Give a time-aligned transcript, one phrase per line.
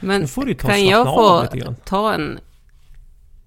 [0.00, 0.26] Men
[0.58, 1.46] kan jag få
[1.84, 2.38] ta en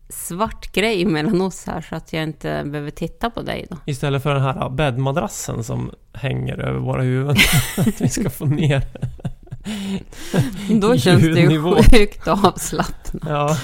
[0.09, 3.77] svart grej mellan oss här så att jag inte behöver titta på dig då?
[3.85, 7.35] Istället för den här bäddmadrassen som hänger över våra huvuden.
[7.77, 8.83] att vi ska få ner
[10.81, 13.23] Då känns det ju sjukt avslappnat.
[13.29, 13.57] Ja.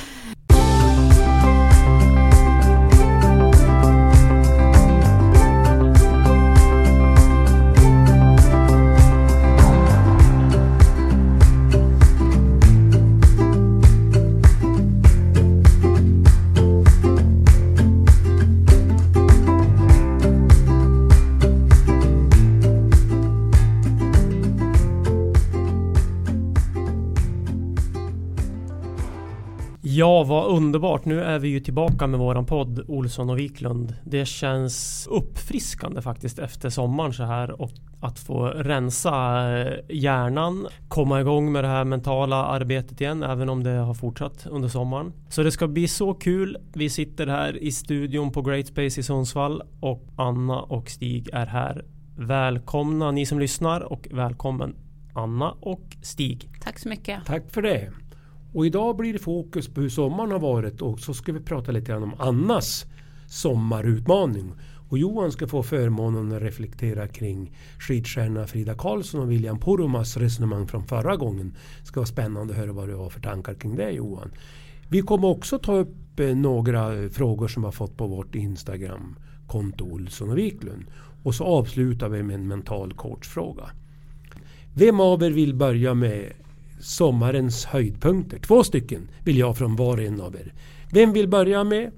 [29.97, 31.05] Ja, vad underbart.
[31.05, 33.95] Nu är vi ju tillbaka med våran podd Olsson och Wiklund.
[34.03, 37.71] Det känns uppfriskande faktiskt efter sommaren så här och
[38.01, 39.11] att få rensa
[39.59, 44.47] eh, hjärnan, komma igång med det här mentala arbetet igen, även om det har fortsatt
[44.49, 45.13] under sommaren.
[45.29, 46.57] Så det ska bli så kul.
[46.73, 51.45] Vi sitter här i studion på Great Space i Sundsvall och Anna och Stig är
[51.45, 51.85] här.
[52.17, 54.75] Välkomna ni som lyssnar och välkommen
[55.13, 56.49] Anna och Stig.
[56.61, 57.25] Tack så mycket.
[57.25, 57.91] Tack för det.
[58.53, 61.71] Och idag blir det fokus på hur sommaren har varit och så ska vi prata
[61.71, 62.85] lite grann om Annas
[63.27, 64.51] sommarutmaning.
[64.89, 70.67] Och Johan ska få förmånen att reflektera kring skidstjärnorna Frida Karlsson och William Poromas resonemang
[70.67, 71.55] från förra gången.
[71.79, 74.31] Det ska vara spännande att höra vad du har för tankar kring det Johan.
[74.89, 79.85] Vi kommer också ta upp eh, några frågor som vi har fått på vårt Instagram-konto
[79.85, 80.85] Olsson och Wiklund.
[81.23, 83.69] Och så avslutar vi med en mental coachfråga.
[84.73, 86.33] Vem av er vill börja med
[86.79, 88.39] sommarens höjdpunkter?
[88.39, 90.53] Två stycken vill jag från var och en av er.
[90.91, 91.91] Vem vill börja med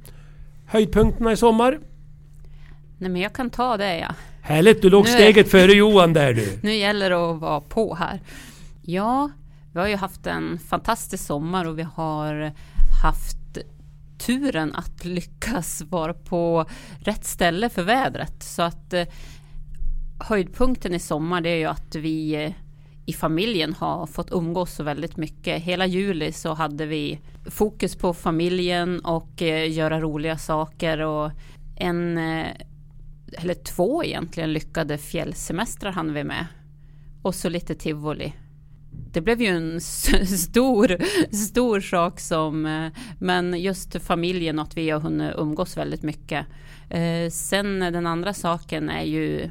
[0.65, 1.79] höjdpunkterna i sommar?
[2.97, 4.15] Nej men jag kan ta det ja.
[4.41, 6.59] Härligt, du låg Nu är- steget före Johan där du.
[6.63, 8.21] Nu gäller det att vara på här.
[8.81, 9.29] Ja,
[9.73, 12.51] vi har ju haft en fantastisk sommar och vi har
[13.03, 13.57] haft
[14.17, 16.65] turen att lyckas vara på
[16.99, 18.43] rätt ställe för vädret.
[18.43, 19.03] Så att eh,
[20.19, 22.51] höjdpunkten i sommar det är ju att vi eh,
[23.09, 25.61] i familjen har fått umgås så väldigt mycket.
[25.63, 31.31] Hela juli så hade vi fokus på familjen och eh, göra roliga saker och
[31.75, 32.47] en eh,
[33.37, 36.45] eller två egentligen lyckade fjällsemestrar hann vi med.
[37.21, 38.33] Och så lite tivoli.
[39.11, 40.97] Det blev ju en stor,
[41.35, 46.45] stor sak som, eh, men just familjen och att vi har hunnit umgås väldigt mycket.
[46.89, 49.49] Eh, Sen den andra saken är ju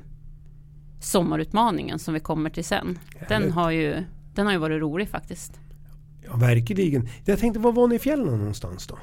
[1.00, 2.98] sommarutmaningen som vi kommer till sen.
[3.28, 4.04] Den har ju,
[4.34, 5.60] den har ju varit rolig faktiskt.
[6.24, 7.08] Ja, verkligen.
[7.24, 8.98] Jag tänkte, var var ni i fjällen någonstans då?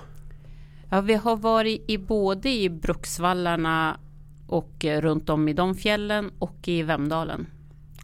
[0.90, 4.00] Ja, vi har varit i både i Bruksvallarna
[4.48, 7.48] och eh, runt om i de fjällen och i Vemdalen.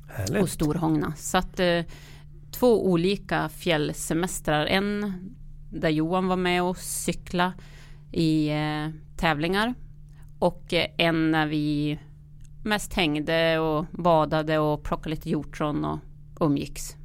[0.08, 0.44] Härligt.
[0.44, 1.14] och Storhångna.
[1.18, 1.82] Så att eh,
[2.52, 4.66] två olika fjällsemestrar.
[4.66, 5.14] En
[5.70, 7.54] där Johan var med och cykla
[8.12, 9.74] i eh, tävlingar
[10.40, 12.00] och eh, en när vi
[12.64, 16.00] mest hängde och badade och plockade lite hjortron och
[16.40, 16.96] umgicks.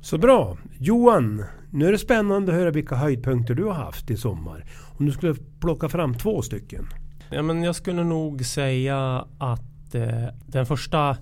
[0.00, 0.56] Så bra.
[0.78, 4.64] Johan, nu är det spännande att höra vilka höjdpunkter du har haft i sommar.
[4.98, 6.86] Om du skulle plocka fram två stycken.
[7.30, 11.16] Ja, men jag skulle nog säga att eh, den första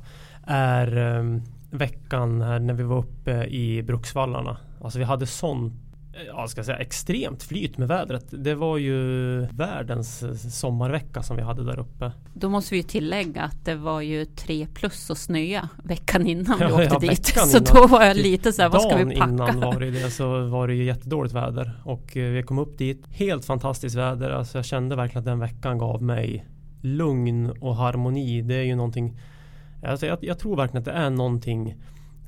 [0.47, 1.41] är eh,
[1.71, 4.57] veckan här när vi var uppe i Bruksvallarna.
[4.81, 5.86] Alltså vi hade sånt
[6.27, 8.25] ja, ska säga, extremt flyt med vädret.
[8.31, 10.25] Det var ju världens
[10.61, 12.13] sommarvecka som vi hade där uppe.
[12.35, 16.59] Då måste vi ju tillägga att det var ju tre plus och snöa veckan innan
[16.59, 17.27] vi Ja, åkte ja, dit.
[17.27, 17.75] Så innan.
[17.75, 19.59] då var jag lite så här, vad ska vi Dagen innan packa?
[19.59, 23.05] var det det så var det ju jättedåligt väder och eh, vi kom upp dit.
[23.09, 24.31] Helt fantastiskt väder.
[24.31, 26.47] Alltså jag kände verkligen att den veckan gav mig
[26.81, 28.43] lugn och harmoni.
[28.43, 29.21] Det är ju någonting
[29.83, 31.75] alltså jag, jag tror verkligen att det är någonting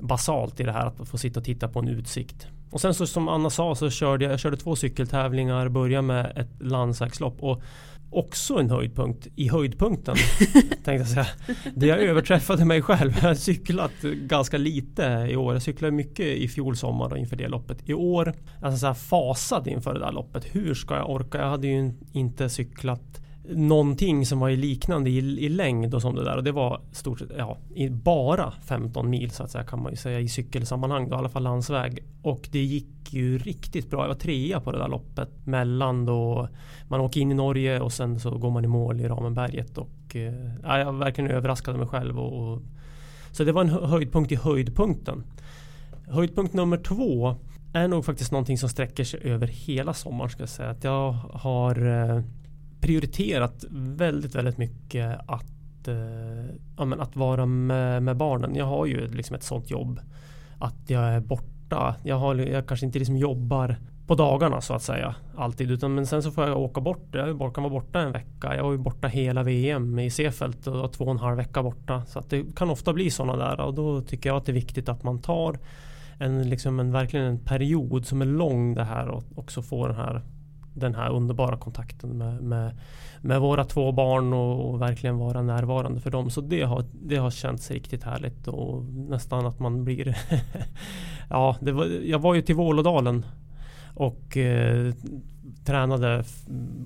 [0.00, 2.48] basalt i det här att få sitta och titta på en utsikt.
[2.70, 6.32] Och sen så som Anna sa så körde jag, jag körde två cykeltävlingar, började med
[6.36, 7.62] ett landsvägslopp och
[8.10, 10.16] också en höjdpunkt i höjdpunkten.
[10.84, 11.26] tänkte jag säga.
[11.74, 13.12] Det jag överträffade mig själv.
[13.20, 15.52] Jag har cyklat ganska lite i år.
[15.52, 17.88] Jag cyklade mycket i fjol sommar och inför det loppet.
[17.88, 20.44] I år, alltså så här fasad inför det där loppet.
[20.54, 21.38] Hur ska jag orka?
[21.38, 26.14] Jag hade ju inte cyklat någonting som var i liknande i, i längd och som
[26.14, 26.36] det där.
[26.36, 29.92] Och det var stort sett, ja, i bara 15 mil så att säga kan man
[29.92, 31.08] ju säga i cykelsammanhang.
[31.08, 31.98] Då, I alla fall landsväg.
[32.22, 34.00] Och det gick ju riktigt bra.
[34.02, 35.28] Jag var trea på det där loppet.
[35.44, 36.48] Mellan då
[36.88, 39.78] man åker in i Norge och sen så går man i mål i Ramenberget.
[39.78, 42.18] Och eh, ja, jag verkligen överraskade mig själv.
[42.18, 42.62] Och, och,
[43.32, 45.24] så det var en höjdpunkt i höjdpunkten.
[46.08, 47.36] Höjdpunkt nummer två
[47.72, 50.70] är nog faktiskt någonting som sträcker sig över hela sommaren ska jag säga.
[50.70, 52.22] Att jag har eh,
[52.80, 58.54] prioriterat väldigt, väldigt mycket att, eh, ja, men att vara med, med barnen.
[58.54, 60.00] Jag har ju liksom ett sånt jobb
[60.58, 61.96] att jag är borta.
[62.02, 63.76] Jag, har, jag kanske inte liksom jobbar
[64.06, 67.08] på dagarna så att säga alltid utan men sen så får jag åka bort.
[67.12, 68.56] Jag kan vara borta en vecka.
[68.56, 71.62] Jag var ju borta hela VM i Seefeld och var två och en halv vecka
[71.62, 72.02] borta.
[72.06, 74.54] Så att det kan ofta bli sådana där och då tycker jag att det är
[74.54, 75.58] viktigt att man tar
[76.18, 79.96] en, liksom en, verkligen en period som är lång det här och också får den
[79.96, 80.22] här
[80.78, 82.78] den här underbara kontakten med, med,
[83.20, 86.30] med våra två barn och, och verkligen vara närvarande för dem.
[86.30, 90.16] Så det har, det har känts riktigt härligt och nästan att man blir
[91.30, 93.26] Ja, det var, jag var ju till Vålådalen
[93.94, 94.94] och eh,
[95.64, 96.24] tränade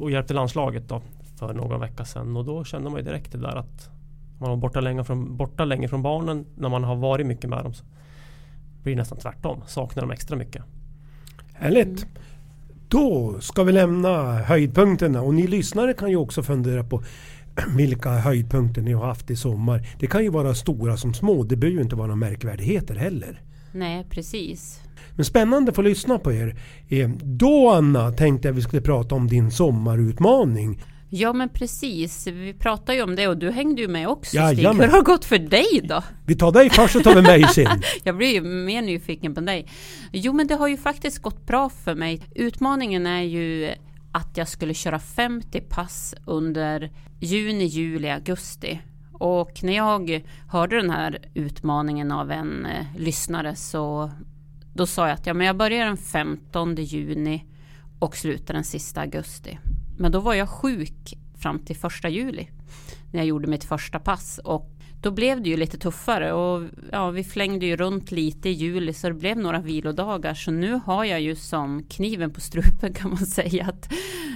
[0.00, 1.02] och hjälpte landslaget då
[1.36, 3.90] för någon vecka sedan och då kände man ju direkt det där att
[4.38, 7.64] man var borta länge från, borta länge från barnen när man har varit mycket med
[7.64, 7.74] dem.
[7.74, 7.84] Så
[8.82, 10.62] blir det nästan tvärtom, saknar dem extra mycket.
[11.52, 12.06] Härligt.
[12.92, 17.02] Då ska vi lämna höjdpunkterna och ni lyssnare kan ju också fundera på
[17.76, 19.86] vilka höjdpunkter ni har haft i sommar.
[19.98, 21.42] Det kan ju vara stora som små.
[21.44, 23.42] Det behöver ju inte vara några märkvärdigheter heller.
[23.72, 24.80] Nej, precis.
[25.16, 26.56] Men spännande att få lyssna på er.
[26.88, 30.82] Eh, Då Anna tänkte jag vi skulle prata om din sommarutmaning.
[31.14, 32.26] Ja, men precis.
[32.26, 34.40] Vi pratade ju om det och du hängde ju med också Stig.
[34.40, 34.84] Jajamän.
[34.84, 36.02] Hur har det gått för dig då?
[36.26, 37.82] Vi tar dig först och tar vi mig sen.
[38.04, 39.66] Jag blir ju mer nyfiken på dig.
[40.12, 42.20] Jo, men det har ju faktiskt gått bra för mig.
[42.34, 43.74] Utmaningen är ju
[44.12, 48.80] att jag skulle köra 50 pass under juni, juli, augusti.
[49.12, 54.10] Och när jag hörde den här utmaningen av en eh, lyssnare så
[54.74, 57.44] då sa jag att ja, men jag börjar den 15 juni
[57.98, 59.58] och slutar den sista augusti.
[60.02, 62.48] Men då var jag sjuk fram till första juli
[63.10, 64.40] när jag gjorde mitt första pass.
[64.44, 64.70] Och
[65.02, 68.92] då blev det ju lite tuffare och ja, vi flängde ju runt lite i juli
[68.92, 70.34] så det blev några vilodagar.
[70.34, 73.92] Så nu har jag ju som kniven på strupen kan man säga att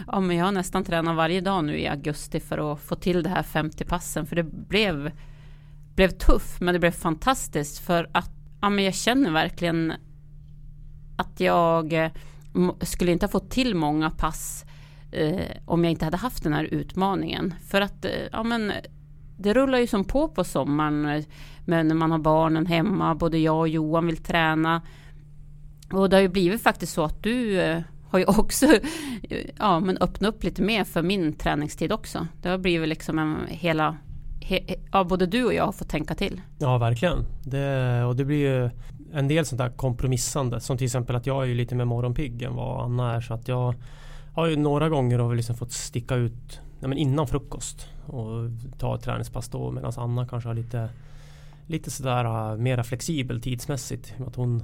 [0.07, 3.23] ja, men jag har nästan tränat varje dag nu i augusti för att få till
[3.23, 4.27] det här 50 passen.
[4.27, 5.13] För det blev
[5.95, 8.31] blev tuff men det blev fantastiskt för att
[8.61, 9.93] ja, men jag känner verkligen
[11.17, 12.11] att jag eh,
[12.81, 14.66] skulle inte ha fått till många pass
[15.17, 17.55] eh, om jag inte hade haft den här utmaningen.
[17.69, 18.73] För att eh, ja, men,
[19.39, 21.07] det rullar ju som på på sommaren.
[21.07, 21.25] Eh,
[21.65, 24.83] men när man har barnen hemma, både jag och Johan vill träna.
[25.93, 27.81] Och det har ju blivit faktiskt så att du eh,
[28.11, 28.67] har ju också
[29.59, 32.27] ja, men öppnat upp lite mer för min träningstid också.
[32.43, 33.97] Det har blivit liksom en hela,
[34.41, 36.41] he, he- ja, både du och jag har fått tänka till.
[36.59, 37.19] Ja, verkligen.
[37.45, 38.71] Det, och det blir ju
[39.13, 40.61] en del sånt där kompromissande.
[40.61, 43.21] Som till exempel att jag är ju lite mer morgonpigg än vad Anna är.
[43.21, 43.75] Så att jag
[44.37, 48.51] har ju några gånger har vi liksom fått sticka ut ja, men innan frukost och
[48.79, 49.71] ta ett träningspass då.
[49.71, 50.89] Medan Anna kanske har lite,
[51.67, 54.15] lite sådär uh, mera flexibel tidsmässigt.
[54.27, 54.63] Att hon,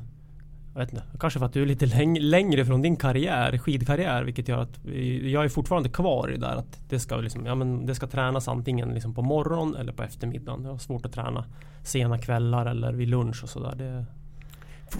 [0.75, 4.25] jag vet inte, kanske för att du är lite läng längre från din karriär, skidkarriär.
[4.25, 4.79] Vilket gör att
[5.23, 8.07] jag är fortfarande kvar i det där att det ska, liksom, ja, men det ska
[8.07, 10.65] tränas antingen liksom på morgonen eller på eftermiddagen.
[10.65, 11.45] Jag har svårt att träna
[11.83, 13.75] sena kvällar eller vid lunch och sådär.
[13.77, 14.07] Det,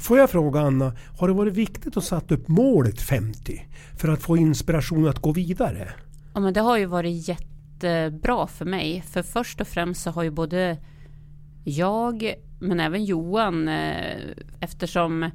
[0.01, 4.23] Får jag fråga Anna, har det varit viktigt att sätta upp målet 50 för att
[4.23, 5.89] få inspiration att gå vidare?
[6.35, 9.05] Ja, men det har ju varit jättebra för mig.
[9.13, 10.77] För först och främst så har ju både
[11.65, 14.21] jag, men även Johan, eh,
[14.61, 15.31] eftersom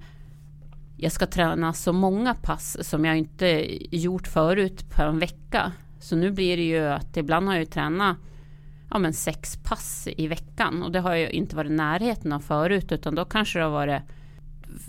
[0.98, 5.72] jag ska träna så många pass som jag inte gjort förut på en vecka.
[6.00, 8.18] Så nu blir det ju att ibland har jag ju tränat
[8.90, 10.84] ja, men sex pass i veckan.
[10.84, 13.72] Och det har jag inte varit i närheten av förut utan då kanske det har
[13.72, 14.02] varit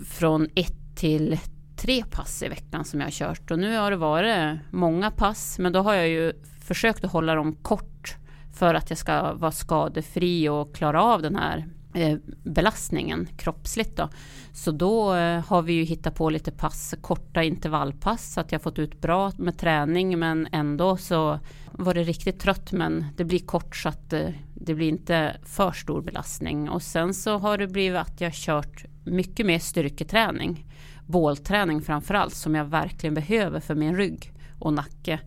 [0.07, 1.39] från ett till
[1.75, 3.51] tre pass i veckan som jag har kört.
[3.51, 7.35] Och nu har det varit många pass men då har jag ju försökt att hålla
[7.35, 8.15] dem kort
[8.53, 14.09] för att jag ska vara skadefri och klara av den här eh, belastningen kroppsligt då.
[14.53, 18.61] Så då eh, har vi ju hittat på lite pass, korta intervallpass så att jag
[18.61, 21.39] fått ut bra med träning men ändå så
[21.71, 25.71] var det riktigt trött men det blir kort så att eh, det blir inte för
[25.71, 26.69] stor belastning.
[26.69, 30.65] Och sen så har det blivit att jag kört mycket mer styrketräning.
[31.05, 35.19] Bålträning framförallt som jag verkligen behöver för min rygg och nacke.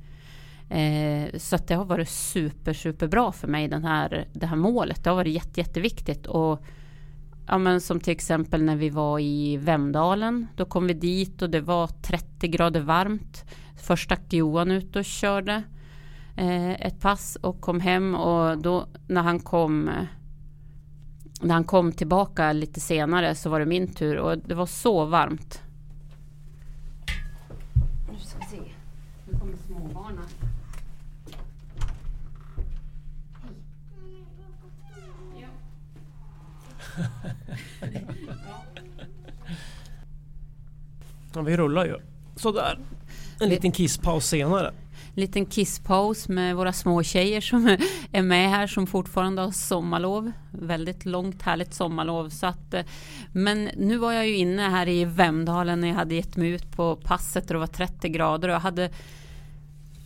[0.68, 4.56] Eh, så att det har varit super, super bra för mig den här, det här
[4.56, 5.04] målet.
[5.04, 6.26] Det har varit jätte, jätteviktigt.
[6.26, 6.64] Och,
[7.46, 10.46] ja, men som till exempel när vi var i Vemdalen.
[10.56, 13.44] Då kom vi dit och det var 30 grader varmt.
[13.76, 15.62] Först stack Johan ut och körde
[16.36, 19.90] eh, ett pass och kom hem och då när han kom
[21.42, 25.04] när han kom tillbaka lite senare så var det min tur och det var så
[25.04, 25.62] varmt.
[28.10, 28.62] Nu ska vi se.
[29.30, 30.24] Nu kommer småbarnen.
[41.34, 41.96] Ja, vi rullar ju.
[42.36, 42.78] Sådär.
[43.40, 44.72] En liten kisspaus senare.
[45.14, 47.66] Liten kisspaus med våra små tjejer som
[48.12, 50.32] är med här som fortfarande har sommarlov.
[50.50, 52.28] Väldigt långt härligt sommarlov.
[52.28, 52.84] Så att, eh,
[53.32, 56.76] men nu var jag ju inne här i Vemdalen när jag hade gett mig ut
[56.76, 58.90] på passet och det var 30 grader och jag hade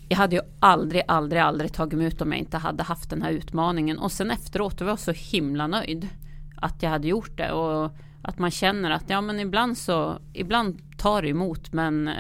[0.09, 3.23] jag hade ju aldrig, aldrig, aldrig tagit mig ut om jag inte hade haft den
[3.23, 3.99] här utmaningen.
[3.99, 6.09] Och sen efteråt var jag så himla nöjd
[6.57, 7.53] att jag hade gjort det.
[7.53, 7.91] Och
[8.23, 12.15] att man känner att ja men ibland så, ibland tar det emot men eh,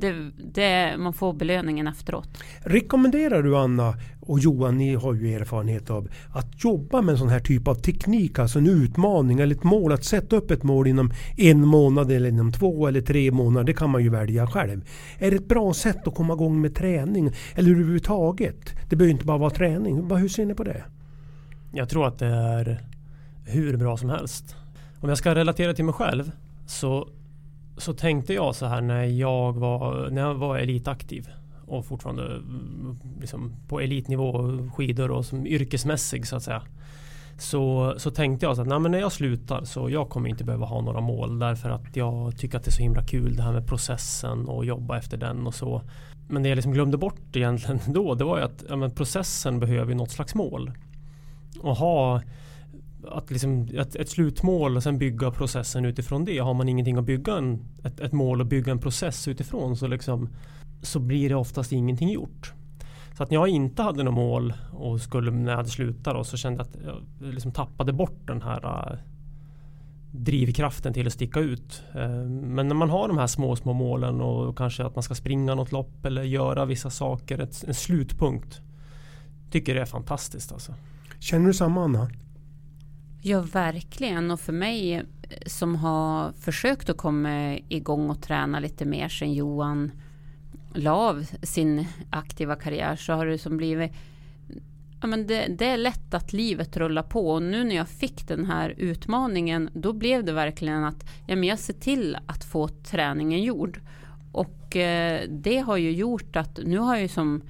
[0.00, 2.28] det, det, man får belöningen efteråt.
[2.58, 7.28] Rekommenderar du Anna och Johan, ni har ju erfarenhet av att jobba med en sån
[7.28, 10.86] här typ av teknik, alltså en utmaning eller ett mål, att sätta upp ett mål
[10.86, 14.84] inom en månad eller inom två eller tre månader, det kan man ju välja själv.
[15.18, 18.74] Är det ett bra sätt att komma igång med träning eller överhuvudtaget?
[18.88, 20.16] Det behöver inte bara vara träning.
[20.16, 20.84] Hur ser ni på det?
[21.72, 22.80] Jag tror att det är
[23.44, 24.56] hur bra som helst.
[25.00, 26.32] Om jag ska relatera till mig själv
[26.66, 27.08] så,
[27.76, 31.28] så tänkte jag så här när jag var, när jag var elitaktiv
[31.66, 36.62] och fortfarande mm, liksom på elitnivå, skidor och som yrkesmässig så att säga.
[37.38, 40.44] Så, så tänkte jag så att nej, men när jag slutar så jag kommer inte
[40.44, 43.42] behöva ha några mål därför att jag tycker att det är så himla kul det
[43.42, 45.82] här med processen och jobba efter den och så.
[46.28, 49.94] Men det jag liksom glömde bort egentligen då det var ju att ja, processen behöver
[49.94, 50.72] något slags mål.
[51.60, 52.22] Och ha
[53.08, 56.38] att liksom, ett, ett, slutmål och sen bygga processen utifrån det.
[56.38, 59.86] Har man ingenting att bygga en, ett, ett mål och bygga en process utifrån så,
[59.86, 60.28] liksom,
[60.82, 62.52] så blir det oftast ingenting gjort.
[63.16, 66.24] Så att när jag inte hade något mål och skulle när jag hade slutat då,
[66.24, 68.98] så kände jag att jag liksom tappade bort den här uh,
[70.12, 71.82] drivkraften till att sticka ut.
[71.96, 75.14] Uh, men när man har de här små, små målen och kanske att man ska
[75.14, 78.60] springa något lopp eller göra vissa saker, ett, en slutpunkt.
[79.50, 80.74] Tycker det är fantastiskt alltså.
[81.18, 82.10] Känner du samma Anna?
[83.28, 84.30] Ja, verkligen.
[84.30, 85.02] Och för mig eh,
[85.46, 89.92] som har försökt att komma igång och träna lite mer sen Johan
[90.74, 93.92] la av sin aktiva karriär så har det som blivit
[95.00, 98.28] Ja, men det, det, är lätt att livet rullar på och nu när jag fick
[98.28, 102.68] den här utmaningen då blev det verkligen att ja, men jag ser till att få
[102.68, 103.80] träningen gjord.
[104.32, 107.42] Och eh, det har ju gjort att nu har jag ju som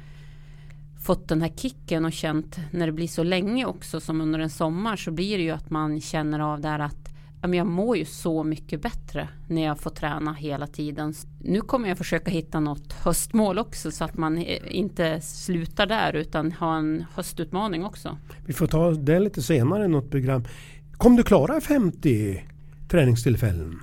[1.07, 4.51] fått den här kicken och känt när det blir så länge också som under en
[4.51, 7.09] sommar så blir det ju att man känner av där att
[7.43, 11.15] jag mår ju så mycket bättre när jag får träna hela tiden.
[11.43, 14.39] Nu kommer jag försöka hitta något höstmål också så att man
[14.71, 18.19] inte slutar där utan har en höstutmaning också.
[18.47, 20.45] Vi får ta det lite senare i något program.
[20.93, 22.43] Kom du klara 50
[22.89, 23.81] träningstillfällen?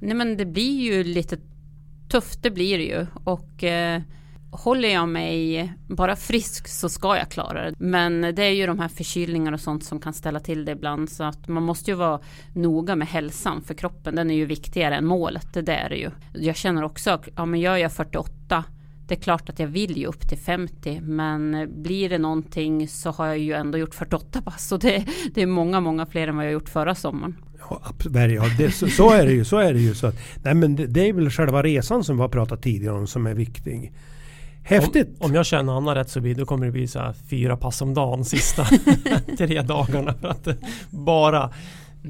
[0.00, 1.38] Nej men det blir ju lite
[2.08, 3.06] tufft, det blir det ju.
[3.24, 4.02] Och eh,
[4.50, 7.74] håller jag mig bara frisk så ska jag klara det.
[7.78, 11.10] Men det är ju de här förkylningar och sånt som kan ställa till det ibland.
[11.10, 12.20] Så att man måste ju vara
[12.54, 14.14] noga med hälsan för kroppen.
[14.14, 15.52] Den är ju viktigare än målet.
[15.52, 16.10] Det där är ju.
[16.32, 18.64] Jag känner också att ja, men gör jag 48
[19.08, 23.10] det är klart att jag vill ju upp till 50 men blir det någonting så
[23.10, 26.36] har jag ju ändå gjort 48 pass och det, det är många, många fler än
[26.36, 27.36] vad jag gjort förra sommaren.
[27.70, 27.80] Ja,
[28.26, 29.44] ja det, så, så, är det ju.
[29.44, 29.94] Så är det ju.
[29.94, 30.14] Så att,
[30.44, 33.26] nej, men det, det, är väl själva resan som vi har pratat tidigare om som
[33.26, 33.92] är viktig.
[34.68, 35.08] Häftigt!
[35.20, 37.82] Om, om jag känner Anna rätt så blir, då kommer det bli så fyra pass
[37.82, 38.64] om dagen sista
[39.38, 40.48] tre dagarna för att
[40.90, 41.50] bara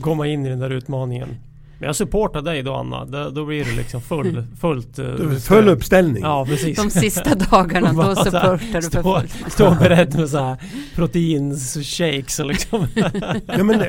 [0.01, 1.37] komma in i den där utmaningen.
[1.79, 3.05] Men jag supportar dig då Anna.
[3.05, 4.99] Då, då blir det liksom full, fullt...
[4.99, 6.23] Uh, full uppställning.
[6.23, 6.77] Ja precis.
[6.77, 9.53] De sista dagarna då supportar du för fullt.
[9.53, 10.57] Stå beredd med så här
[10.95, 12.87] proteinshakes och liksom.
[13.47, 13.85] ja men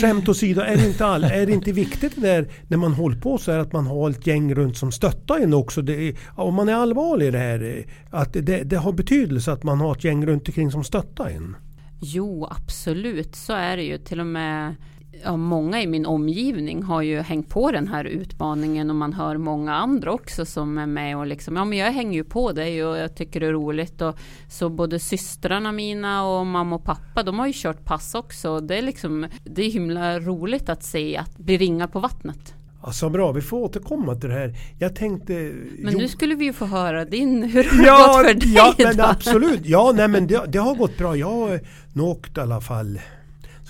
[0.00, 3.16] skämt åsido, är det inte all, är det inte viktigt det där när man håller
[3.16, 5.82] på så här att man har ett gäng runt som stöttar en också.
[5.82, 9.80] Det om man är allvarlig i det här, att det, det har betydelse att man
[9.80, 11.56] har ett gäng runt omkring som stöttar en.
[12.00, 13.34] Jo, absolut.
[13.36, 13.98] Så är det ju.
[13.98, 14.74] Till och med
[15.22, 19.36] ja, många i min omgivning har ju hängt på den här utmaningen och man hör
[19.36, 22.84] många andra också som är med och liksom, ja men jag hänger ju på dig
[22.84, 24.18] och jag tycker det är roligt och
[24.48, 28.60] så både systrarna mina och mamma och pappa de har ju kört pass också.
[28.60, 32.54] Det är liksom, det är himla roligt att se att bli ringar på vattnet.
[32.86, 34.54] Alltså bra, vi får återkomma till det här.
[34.78, 35.32] Jag tänkte...
[35.78, 38.46] Men jo, nu skulle vi ju få höra din, hur har ja, det gått för
[38.46, 38.84] dig ja, då?
[38.84, 41.16] Men absolut, ja nej men det, det har gått bra.
[41.16, 41.60] Jag har
[41.96, 42.98] åkt i alla fall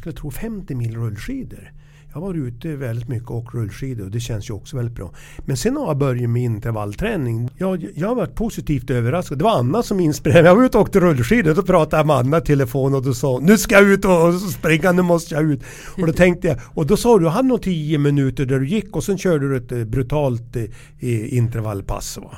[0.05, 1.73] skulle tro 50 mil rullskidor.
[2.09, 4.95] Jag har varit ute väldigt mycket och åkt rullskidor och det känns ju också väldigt
[4.95, 5.13] bra.
[5.45, 7.51] Men sen har jag börjat med intervallträning.
[7.59, 9.39] Jag, jag har varit positivt överraskad.
[9.39, 10.51] Det var Anna som inspirerade mig.
[10.51, 13.03] Jag var ute och åkte rullskidor och då pratade jag med Anna i telefon och
[13.03, 15.63] då sa nu ska jag ut och springa, nu måste jag ut.
[16.01, 18.69] Och då tänkte jag, och då sa du, du hade nog tio minuter där du
[18.69, 22.37] gick och sen körde du ett eh, brutalt eh, intervallpass va?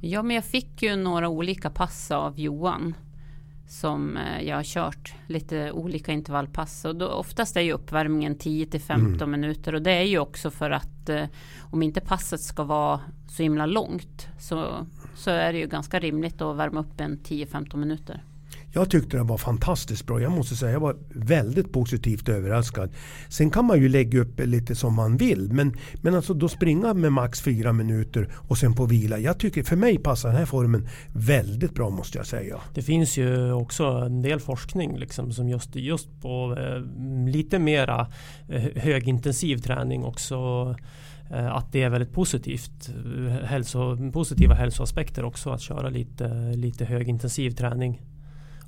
[0.00, 2.94] Ja men jag fick ju några olika pass av Johan
[3.68, 8.66] som eh, jag har kört lite olika intervallpass och då oftast är ju uppvärmningen 10
[8.66, 9.30] till 15 mm.
[9.30, 11.24] minuter och det är ju också för att eh,
[11.60, 16.42] om inte passet ska vara så himla långt så, så är det ju ganska rimligt
[16.42, 18.22] att värma upp en 10-15 minuter.
[18.72, 20.20] Jag tyckte det var fantastiskt bra.
[20.20, 22.90] Jag måste säga jag var väldigt positivt överraskad.
[23.28, 25.52] Sen kan man ju lägga upp lite som man vill.
[25.52, 29.18] Men, men alltså då springa med max fyra minuter och sen på vila.
[29.18, 32.60] Jag tycker för mig passar den här formen väldigt bra måste jag säga.
[32.74, 36.82] Det finns ju också en del forskning liksom som just, just på eh,
[37.28, 38.06] lite mera
[38.48, 40.36] eh, högintensiv träning också
[41.30, 42.88] eh, att det är väldigt positivt.
[42.88, 48.02] Eh, hälso, positiva hälsoaspekter också att köra lite, lite högintensiv träning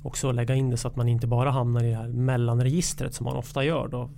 [0.01, 3.25] också lägga in det så att man inte bara hamnar i det här mellanregistret som
[3.25, 4.09] man ofta gör då.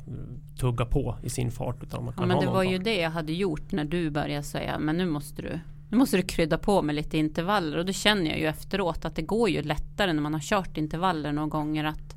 [0.59, 1.83] Tugga på i sin fart.
[1.83, 2.73] Utan man kan ja, men det var fart.
[2.73, 5.59] ju det jag hade gjort när du började säga men nu måste du
[5.89, 9.15] nu måste du krydda på med lite intervaller och då känner jag ju efteråt att
[9.15, 12.15] det går ju lättare när man har kört intervaller några gånger att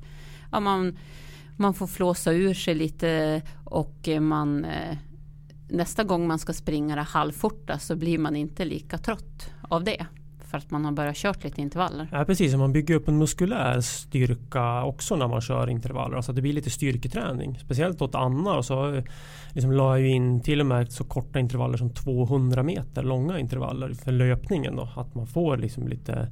[0.53, 0.99] ja, man,
[1.57, 4.97] man får flåsa ur sig lite och man eh,
[5.69, 10.07] nästa gång man ska springa det halvforta så blir man inte lika trött av det
[10.61, 12.09] för att man har börjat kört lite intervaller.
[12.13, 16.17] Ja precis, man bygger upp en muskulär styrka också när man kör intervaller.
[16.17, 17.59] Alltså det blir lite styrketräning.
[17.59, 19.03] Speciellt åt Anna och så
[19.53, 23.39] liksom la jag ju in till och med så korta intervaller som 200 meter långa
[23.39, 24.77] intervaller för löpningen.
[24.77, 24.89] Då.
[24.97, 26.29] Att man får liksom lite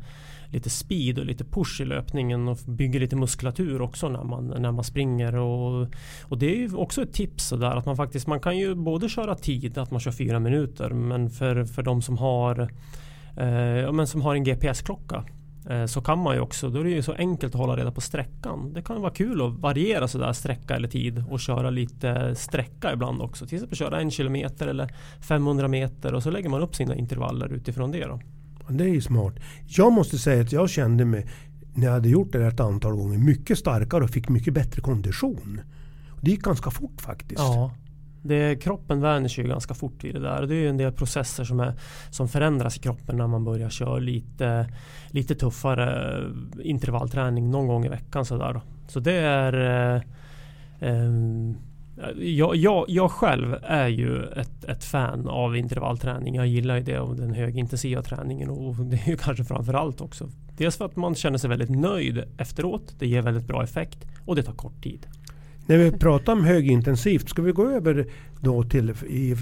[0.53, 4.73] lite speed och lite push i löpningen och bygger lite muskulatur också när man, när
[4.73, 5.35] man springer.
[5.35, 5.89] Och,
[6.23, 9.09] och det är ju också ett tips där att man faktiskt man kan ju både
[9.09, 12.71] köra tid, att man kör fyra minuter, men för, för de som har
[13.37, 15.25] eh, men som har en GPS-klocka
[15.71, 17.91] eh, så kan man ju också, då är det ju så enkelt att hålla reda
[17.91, 18.73] på sträckan.
[18.73, 23.23] Det kan vara kul att variera sådär sträcka eller tid och köra lite sträcka ibland
[23.23, 23.47] också.
[23.47, 27.53] Till exempel köra en kilometer eller 500 meter och så lägger man upp sina intervaller
[27.53, 28.07] utifrån det.
[28.07, 28.21] Då.
[28.69, 29.35] Det är ju smart.
[29.67, 31.27] Jag måste säga att jag kände mig
[31.75, 35.61] när jag hade gjort det ett antal gånger mycket starkare och fick mycket bättre kondition.
[36.21, 37.41] Det gick ganska fort faktiskt.
[37.41, 37.71] Ja,
[38.23, 40.47] det, kroppen vänjer sig ju ganska fort vid det där.
[40.47, 41.73] Det är ju en del processer som, är,
[42.11, 44.67] som förändras i kroppen när man börjar köra lite,
[45.11, 48.25] lite tuffare eh, intervallträning någon gång i veckan.
[48.25, 48.61] Så, där.
[48.89, 50.03] så det är eh,
[50.81, 51.13] eh,
[52.19, 56.35] jag, jag, jag, själv är ju ett, ett, fan av intervallträning.
[56.35, 60.29] Jag gillar ju det och den högintensiva träningen och det är ju kanske framförallt också.
[60.57, 62.95] Dels för att man känner sig väldigt nöjd efteråt.
[62.99, 65.07] Det ger väldigt bra effekt och det tar kort tid.
[65.73, 68.07] När vi pratar om högintensivt, ska vi gå över
[68.41, 69.37] då till i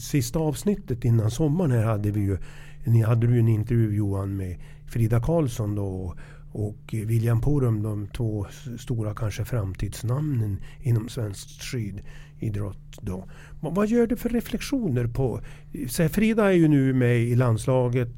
[0.00, 2.38] sista avsnittet innan sommaren här hade vi ju
[2.84, 6.14] ni hade du en intervju Johan med Frida Karlsson då
[6.52, 8.46] och William Porum, de två
[8.78, 12.98] stora kanske framtidsnamnen inom svensk skididrott.
[13.00, 13.28] Då.
[13.60, 15.40] Vad gör du för reflektioner på...
[15.88, 18.14] Så Frida är ju nu med i landslaget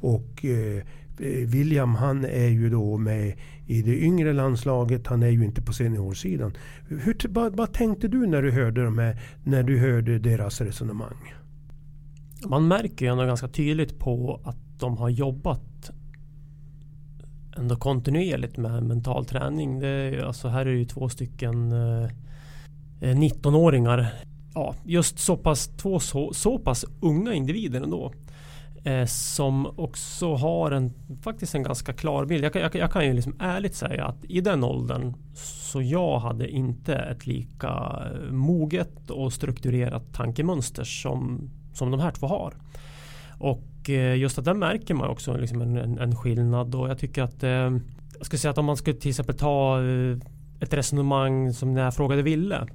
[0.00, 0.82] och eh,
[1.20, 3.34] Eh, William han är ju då med
[3.66, 5.06] i det yngre landslaget.
[5.06, 6.52] Han är ju inte på seniorsidan.
[6.88, 11.34] Hur, vad, vad, tänkte du när du hörde de här, när du hörde deras resonemang?
[12.46, 15.90] Man märker ju ändå ganska tydligt på att de har jobbat
[17.56, 19.80] ändå kontinuerligt med mental träning.
[19.80, 22.04] Det är, alltså här är det ju två stycken eh,
[23.00, 24.06] eh 19-åringar.
[24.54, 28.12] Ja, just så pass, två så, så pass unga individer ändå.
[28.84, 32.44] Eh, som också har en, faktiskt en ganska klar bild.
[32.44, 36.48] Jag, jag, jag kan ju liksom ärligt säga att i den åldern så jag hade
[36.48, 42.54] inte ett lika eh, moget och strukturerat tankemönster som, som de här två har.
[43.38, 46.98] Och eh, just att där märker man också liksom en, en, en skillnad och jag
[46.98, 47.50] tycker att eh,
[48.18, 50.16] jag skulle säga att om man skulle till exempel ta eh,
[50.60, 52.66] ett resonemang som när jag frågade Ville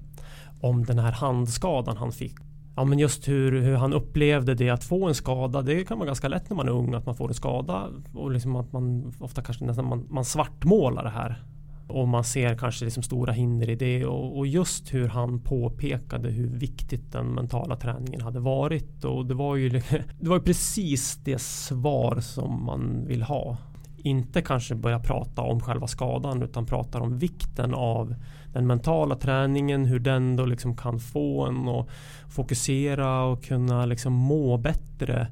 [0.61, 2.35] om den här handskadan han fick
[2.75, 5.62] ja, men just hur, hur han upplevde det att få en skada.
[5.62, 8.31] Det kan vara ganska lätt när man är ung att man får en skada och
[8.31, 11.43] liksom att man ofta kanske nästan man, man svartmålar det här
[11.88, 16.29] och man ser kanske liksom stora hinder i det och, och, just hur han påpekade
[16.29, 19.69] hur viktigt den mentala träningen hade varit och det var ju
[20.19, 23.57] det var ju precis det svar som man vill ha.
[23.97, 28.15] Inte kanske börja prata om själva skadan utan pratar om vikten av
[28.53, 31.87] den mentala träningen, hur den då liksom kan få en att
[32.29, 35.27] fokusera och kunna liksom må bättre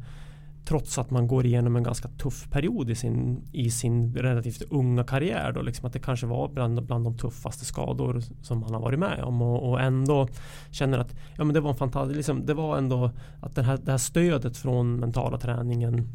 [0.66, 5.04] trots att man går igenom en ganska tuff period i sin, i sin relativt unga
[5.04, 5.52] karriär.
[5.52, 9.00] Då, liksom att det kanske var bland, bland de tuffaste skador som man har varit
[9.00, 10.28] med om och, och ändå
[10.72, 13.80] känner att ja, men det var en fantastisk, liksom, det var ändå att det här,
[13.84, 16.10] det här stödet från mentala träningen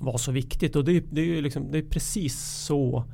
[0.00, 3.04] var så viktigt och det, det är, liksom, det är precis så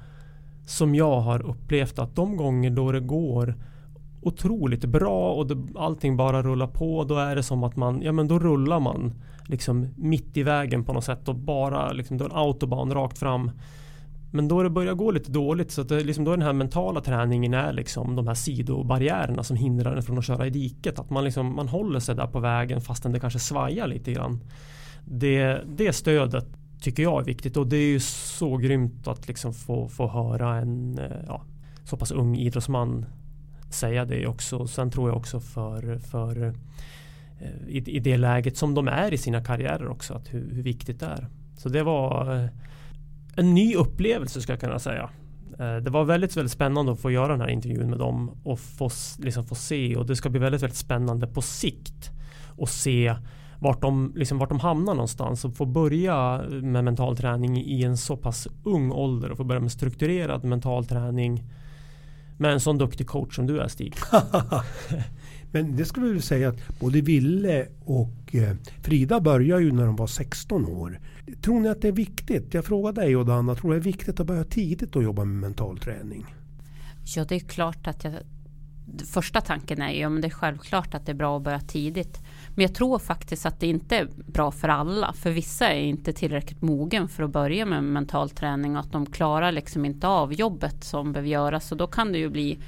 [0.66, 3.55] som jag har upplevt att de gånger då det går
[4.20, 8.12] otroligt bra och det, allting bara rullar på då är det som att man, ja
[8.12, 9.14] men då rullar man
[9.48, 13.18] liksom mitt i vägen på något sätt och bara liksom, då är en autobahn rakt
[13.18, 13.50] fram.
[14.33, 17.00] Men då det börjar gå lite dåligt så att det, liksom, då den här mentala
[17.00, 20.98] träningen är liksom de här sidobarriärerna som hindrar en från att köra i diket.
[20.98, 24.40] Att man, liksom, man håller sig där på vägen fastän det kanske svajar lite grann.
[25.05, 26.46] Det, det stödet
[26.80, 30.56] tycker jag är viktigt och det är ju så grymt att liksom få, få höra
[30.56, 31.42] en eh, ja,
[31.84, 33.06] så pass ung idrottsman
[33.70, 34.66] säga det också.
[34.66, 36.52] Sen tror jag också för, för eh,
[37.68, 41.00] i, i det läget som de är i sina karriärer också att hur, hur viktigt
[41.00, 41.26] det är.
[41.56, 42.48] Så det var eh,
[43.36, 45.10] en ny upplevelse ska jag kunna säga.
[45.56, 48.90] Det var väldigt, väldigt spännande att få göra den här intervjun med dem och få,
[49.18, 52.10] liksom få se och det ska bli väldigt, väldigt spännande på sikt
[52.58, 53.14] att se
[53.58, 57.96] vart de, liksom, vart de hamnar någonstans och få börja med mental träning i en
[57.96, 61.44] så pass ung ålder och få börja med strukturerad mental träning
[62.38, 63.94] med en sån duktig coach som du är Stig.
[65.52, 69.96] Men det skulle vi säga att både Ville och eh, Frida började ju när de
[69.96, 71.00] var 16 år.
[71.42, 72.54] Tror ni att det är viktigt?
[72.54, 75.24] Jag frågar dig och Danna, tror du det är viktigt att börja tidigt och jobba
[75.24, 76.26] med mental träning?
[77.16, 78.14] Ja, det är klart att jag
[79.04, 82.20] första tanken är ju, men det är självklart att det är bra att börja tidigt.
[82.56, 85.12] Men jag tror faktiskt att det inte är bra för alla.
[85.12, 89.06] För vissa är inte tillräckligt mogen för att börja med mental träning och att de
[89.06, 91.68] klarar liksom inte av jobbet som behöver göras.
[91.68, 92.58] Så då kan det ju bli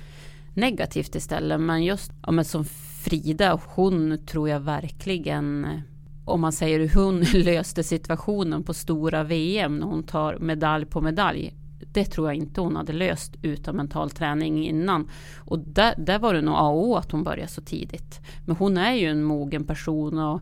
[0.55, 1.61] negativt istället.
[1.61, 2.65] Men just ja, men som
[3.05, 5.81] Frida, hon tror jag verkligen eh,
[6.25, 11.01] om man säger hur hon löste situationen på stora VM när hon tar medalj på
[11.01, 11.55] medalj
[11.93, 15.09] det tror jag inte hon hade löst utan mental träning innan.
[15.39, 18.21] Och där, där var det nog A och O att hon började så tidigt.
[18.47, 20.41] Men hon är ju en mogen person och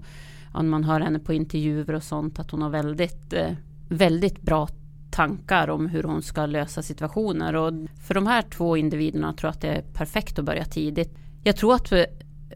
[0.53, 3.53] om man hör henne på intervjuer och sånt att hon har väldigt, eh,
[3.89, 4.69] väldigt bra
[5.11, 7.57] tankar om hur hon ska lösa situationer.
[7.57, 11.19] Och för de här två individerna tror jag att det är perfekt att börja tidigt.
[11.43, 11.93] Jag tror att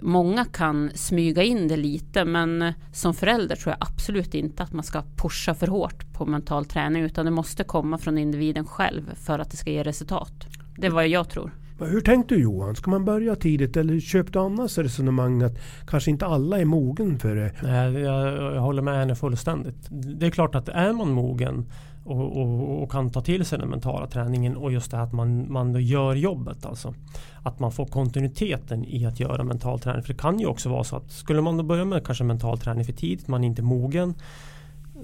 [0.03, 4.85] många kan smyga in det lite men som förälder tror jag absolut inte att man
[4.85, 9.39] ska pusha för hårt på mental träning utan det måste komma från individen själv för
[9.39, 10.33] att det ska ge resultat.
[10.77, 11.51] Det är vad jag tror.
[11.81, 12.77] Hur tänkte du Johan?
[12.77, 17.19] Ska man börja tidigt eller köpte du annars resonemang att kanske inte alla är mogen
[17.19, 17.53] för det?
[17.63, 19.89] Nej, jag, jag håller med henne fullständigt.
[19.91, 21.67] Det är klart att är man mogen
[22.05, 25.13] och, och, och, kan ta till sig den mentala träningen och just det här att
[25.13, 26.67] man, man gör jobbet.
[26.67, 26.95] Alltså.
[27.43, 30.03] Att man får kontinuiteten i att göra mental träning.
[30.03, 32.59] För det kan ju också vara så att skulle man då börja med kanske mental
[32.59, 34.15] träning för tidigt, man är inte mogen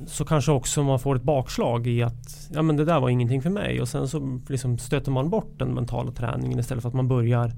[0.06, 3.42] så kanske också man får ett bakslag i att ja, men det där var ingenting
[3.42, 6.94] för mig och sen så liksom stöter man bort den mentala träningen istället för att
[6.94, 7.52] man börjar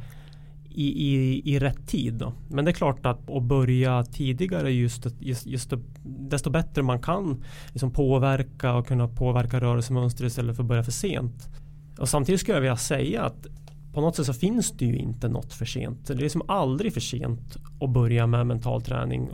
[0.70, 2.14] i, i, i rätt tid.
[2.14, 2.32] Då.
[2.48, 5.72] Men det är klart att att börja tidigare just, just, just
[6.04, 10.92] desto bättre man kan liksom påverka och kunna påverka rörelsemönster istället för att börja för
[10.92, 11.48] sent.
[11.98, 13.46] Och samtidigt skulle jag vilja säga att
[13.92, 16.06] på något sätt så finns det ju inte något för sent.
[16.06, 19.28] Det är liksom aldrig för sent att börja med mental träning.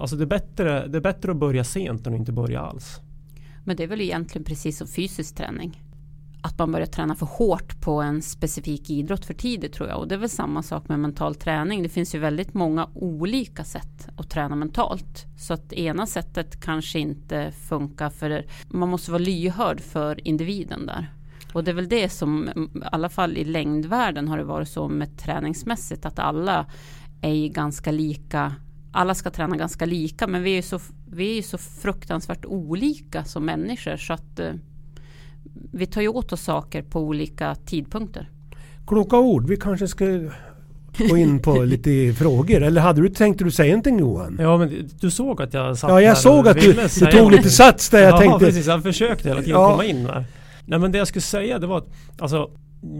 [0.00, 3.00] Alltså det är bättre, det är bättre att börja sent än att inte börja alls.
[3.64, 5.82] Men det är väl egentligen precis som fysisk träning
[6.42, 9.98] att man börjar träna för hårt på en specifik idrott för tidigt tror jag.
[9.98, 11.82] Och det är väl samma sak med mental träning.
[11.82, 15.26] Det finns ju väldigt många olika sätt att träna mentalt.
[15.38, 21.12] Så att ena sättet kanske inte funkar för man måste vara lyhörd för individen där.
[21.52, 24.88] Och det är väl det som, i alla fall i längdvärlden har det varit så
[24.88, 26.66] med träningsmässigt att alla
[27.20, 28.54] är ganska lika
[28.92, 33.24] alla ska träna ganska lika men vi är så vi är ju så fruktansvärt olika
[33.24, 34.52] som människor så att eh,
[35.72, 38.30] vi tar ju åt oss saker på olika tidpunkter.
[38.86, 39.48] Kloka ord.
[39.48, 40.04] Vi kanske ska
[41.08, 42.62] gå in på lite frågor.
[42.62, 44.36] Eller hade du tänkt du säga någonting Johan?
[44.40, 47.50] Ja men du såg att jag satt Ja, jag såg att du, du tog lite
[47.50, 47.98] sats där.
[48.02, 48.46] Jag ja tänkte...
[48.46, 49.70] precis, jag försökte hela tiden Ja.
[49.70, 50.24] komma in där.
[50.64, 52.50] Nej men det jag skulle säga det var att alltså,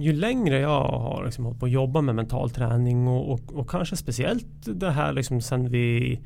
[0.01, 3.71] ju längre jag har liksom hållit på att jobba med mental träning och, och, och
[3.71, 6.19] kanske speciellt det här liksom sen vi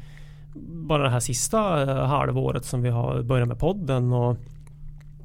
[0.64, 4.36] bara det här sista eh, halvåret som vi har börjat med podden och,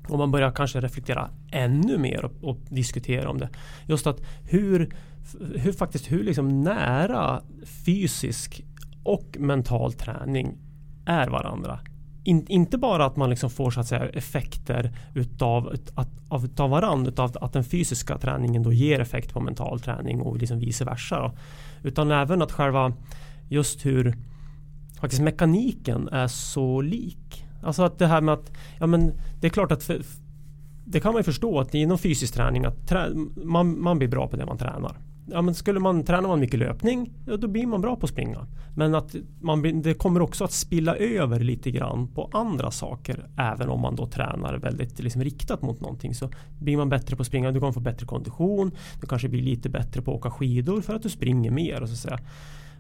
[0.10, 3.50] och man börjar kanske reflektera ännu mer och, och diskutera om det.
[3.88, 4.96] Just att hur,
[5.56, 7.42] hur faktiskt hur liksom nära
[7.86, 8.64] fysisk
[9.04, 10.58] och mental träning
[11.06, 11.80] är varandra.
[12.24, 16.70] In, inte bara att man liksom får så att säga effekter utav, att, av, utav
[16.70, 20.86] varandra, utav att den fysiska träningen då ger effekt på mental träning och liksom vice
[20.86, 21.20] versa.
[21.20, 21.34] Då.
[21.90, 22.94] Utan även att själva
[23.50, 24.16] just hur
[25.00, 27.25] faktiskt mekaniken är så lik.
[27.66, 30.02] Alltså att det här med att, ja men det är klart att för,
[30.86, 33.10] det kan man ju förstå att inom fysisk träning att trä,
[33.44, 34.98] man, man blir bra på det man tränar.
[35.32, 38.10] Ja, men skulle man tränar man mycket löpning, ja, då blir man bra på att
[38.10, 38.48] springa.
[38.76, 43.30] Men att man, det kommer också att spilla över lite grann på andra saker.
[43.38, 46.16] Även om man då tränar väldigt liksom, riktat mot någonting.
[46.16, 48.72] Så blir man bättre på att springa, du kommer få bättre kondition.
[49.02, 51.82] Du kanske blir lite bättre på att åka skidor för att du springer mer.
[51.82, 52.20] Och, så att säga.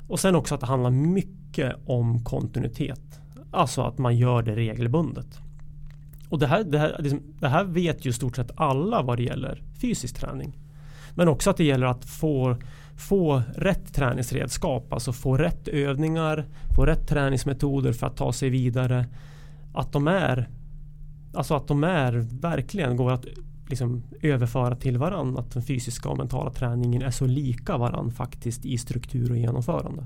[0.07, 3.19] och sen också att det handlar mycket om kontinuitet.
[3.55, 5.39] Alltså att man gör det regelbundet.
[6.29, 9.17] Och det här, det, här, liksom, det här vet ju i stort sett alla vad
[9.17, 10.57] det gäller fysisk träning.
[11.15, 12.57] Men också att det gäller att få,
[12.97, 19.05] få rätt träningsredskap, alltså få rätt övningar, få rätt träningsmetoder för att ta sig vidare.
[19.73, 20.49] Att de är,
[21.33, 23.25] alltså att de är verkligen går att
[23.69, 25.41] liksom överföra till varandra.
[25.41, 30.05] Att den fysiska och mentala träningen är så lika varandra faktiskt i struktur och genomförande.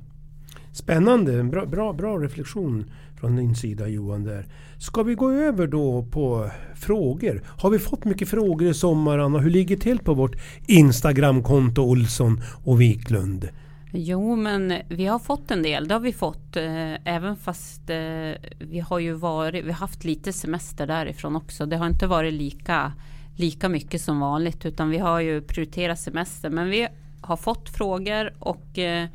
[0.72, 4.46] Spännande, bra, bra, bra reflektion från din sida Johan där.
[4.78, 7.42] Ska vi gå över då på frågor?
[7.46, 9.40] Har vi fått mycket frågor i sommar Anna?
[9.40, 10.36] Hur ligger det till på vårt
[10.68, 13.50] Instagramkonto Olsson och Wiklund?
[13.92, 15.88] Jo, men vi har fått en del.
[15.88, 16.56] Det har vi fått.
[16.56, 21.66] Eh, även fast eh, vi har ju varit, vi har haft lite semester därifrån också.
[21.66, 22.94] Det har inte varit lika,
[23.36, 26.50] lika mycket som vanligt, utan vi har ju prioriterat semester.
[26.50, 26.88] Men vi
[27.22, 29.08] har fått frågor och eh,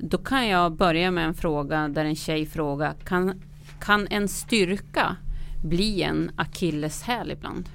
[0.00, 3.42] då kan jag börja med en fråga där en tjej frågar kan,
[3.80, 5.16] kan en styrka
[5.64, 7.68] bli en akilleshäl ibland?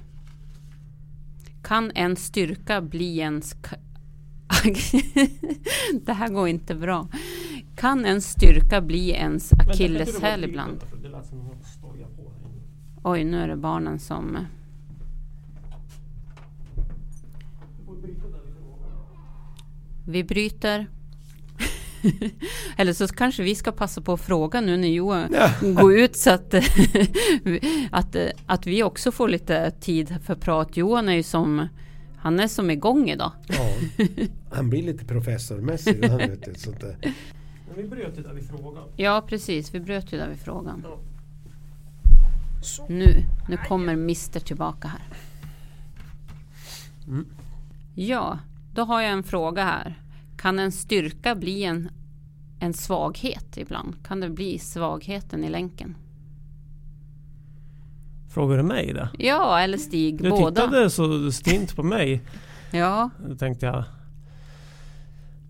[1.64, 3.42] Kan en styrka bli en
[6.02, 7.08] det här går inte bra.
[7.76, 10.84] Kan en styrka bli ens akilleshäl ibland?
[13.04, 14.38] Oj, nu är det barnen som...
[20.08, 20.88] Vi bryter.
[22.78, 26.30] Eller så kanske vi ska passa på att fråga nu när Johan går ut så
[26.30, 26.54] att,
[27.92, 30.78] att, att vi också får lite tid för prat.
[30.78, 31.68] Johan är ju som,
[32.18, 33.32] han är som igång idag.
[33.48, 33.76] Ja,
[34.52, 36.06] han blir lite professormässig.
[36.06, 36.98] Han vet du, sånt där.
[37.68, 38.84] Men vi bröt det där vid frågan.
[38.96, 39.74] Ja, precis.
[39.74, 40.86] Vi bröt ju där vid frågan.
[42.90, 45.02] Nu, nu kommer Mr tillbaka här.
[47.96, 48.40] Ja,
[48.74, 50.02] då har jag en fråga här.
[50.42, 51.90] Kan en styrka bli en,
[52.60, 53.96] en svaghet ibland?
[54.08, 55.96] Kan det bli svagheten i länken?
[58.30, 59.10] Frågar du mig det?
[59.18, 60.62] Ja, eller Stig, Du båda.
[60.62, 62.22] tittade så stint på mig.
[62.74, 63.84] Ja, Då tänkte jag.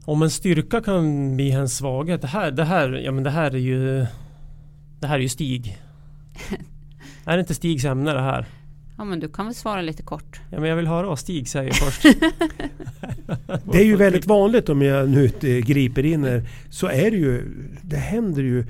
[0.05, 2.21] Om en styrka kan bli en svaghet.
[2.21, 4.05] Det här, det här, ja men det här är ju
[4.99, 5.81] Det här är ju Stig.
[7.25, 8.45] är det inte Stigs ämne det här?
[8.97, 10.41] Ja, men du kan väl svara lite kort.
[10.49, 12.03] Ja men jag vill höra vad Stig säger först.
[13.71, 16.43] Det är ju väldigt vanligt om jag nu griper in här.
[16.69, 17.43] Så är det ju.
[17.81, 18.65] Det händer ju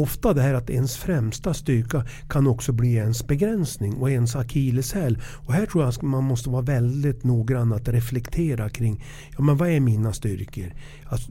[0.00, 5.18] ofta det här att ens främsta styrka kan också bli ens begränsning och ens akilleshäl.
[5.22, 9.04] Och här tror jag att man måste vara väldigt noggrann att reflektera kring
[9.36, 10.72] ja, men vad är mina styrkor?
[11.04, 11.30] Alltså,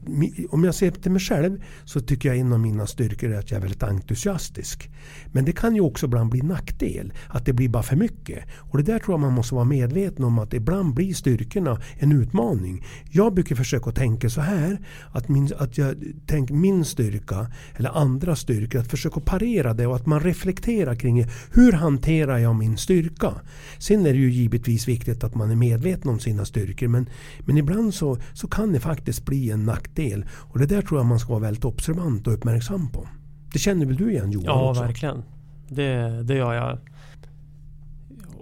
[0.49, 3.51] om jag ser till mig själv så tycker jag en av mina styrkor är att
[3.51, 4.89] jag är väldigt entusiastisk.
[5.31, 7.13] Men det kan ju också ibland bli nackdel.
[7.27, 8.43] Att det blir bara för mycket.
[8.55, 12.11] Och det där tror jag man måste vara medveten om att ibland blir styrkorna en
[12.11, 12.85] utmaning.
[13.11, 14.79] Jag brukar försöka tänka så här.
[15.11, 15.95] Att, min, att jag
[16.27, 18.58] tänker min styrka eller andra styrkor.
[18.79, 23.33] Att försöka parera det och att man reflekterar kring hur hanterar jag min styrka.
[23.77, 26.87] Sen är det ju givetvis viktigt att man är medveten om sina styrkor.
[26.87, 30.25] Men, men ibland så, så kan det faktiskt bli en nackdel.
[30.31, 33.07] Och det där tror jag man ska vara väldigt observant och uppmärksam på.
[33.53, 34.81] Det känner väl du igen Johan Ja också?
[34.83, 35.23] verkligen.
[35.67, 36.77] Det, det gör jag.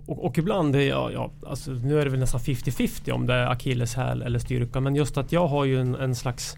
[0.05, 3.33] Och, och ibland är jag, ja, alltså, nu är det väl nästan 50-50 om det
[3.33, 4.79] är akilleshäl eller styrka.
[4.79, 6.57] Men just att jag har ju en, en slags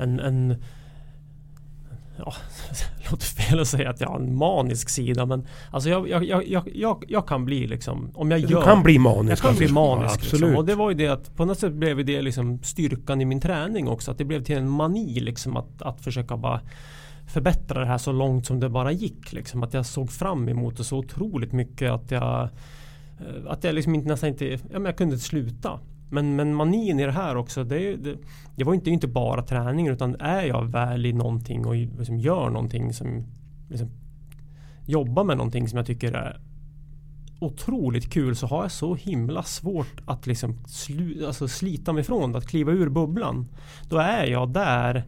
[0.00, 0.56] en, en,
[2.26, 2.32] ja,
[2.70, 6.24] det låter fel att säga att jag har en manisk sida men alltså jag, jag,
[6.48, 9.44] jag, jag, jag kan bli liksom om jag Du gör kan bli manisk.
[9.44, 10.36] jag kan bli manisk Ja, liksom.
[10.36, 10.58] absolut.
[10.58, 13.40] Och det var ju det att på något sätt blev det liksom styrkan i min
[13.40, 14.10] träning också.
[14.10, 16.60] Att det blev till en mani liksom att, att försöka bara
[17.32, 19.32] förbättra det här så långt som det bara gick.
[19.32, 19.62] Liksom.
[19.62, 22.48] Att jag såg fram emot det så otroligt mycket att jag eh,
[23.48, 25.80] att jag liksom inte, nästan inte, ja men jag kunde inte sluta.
[26.10, 28.16] Men, men manin i det här också, det, det,
[28.56, 32.50] det var inte, inte bara träning utan är jag väl i någonting och liksom gör
[32.50, 33.26] någonting som
[33.68, 33.90] liksom,
[34.86, 36.40] jobbar med någonting som jag tycker är
[37.40, 42.32] otroligt kul så har jag så himla svårt att liksom slu, alltså slita mig från.
[42.32, 43.48] det, att kliva ur bubblan.
[43.88, 45.04] Då är jag där.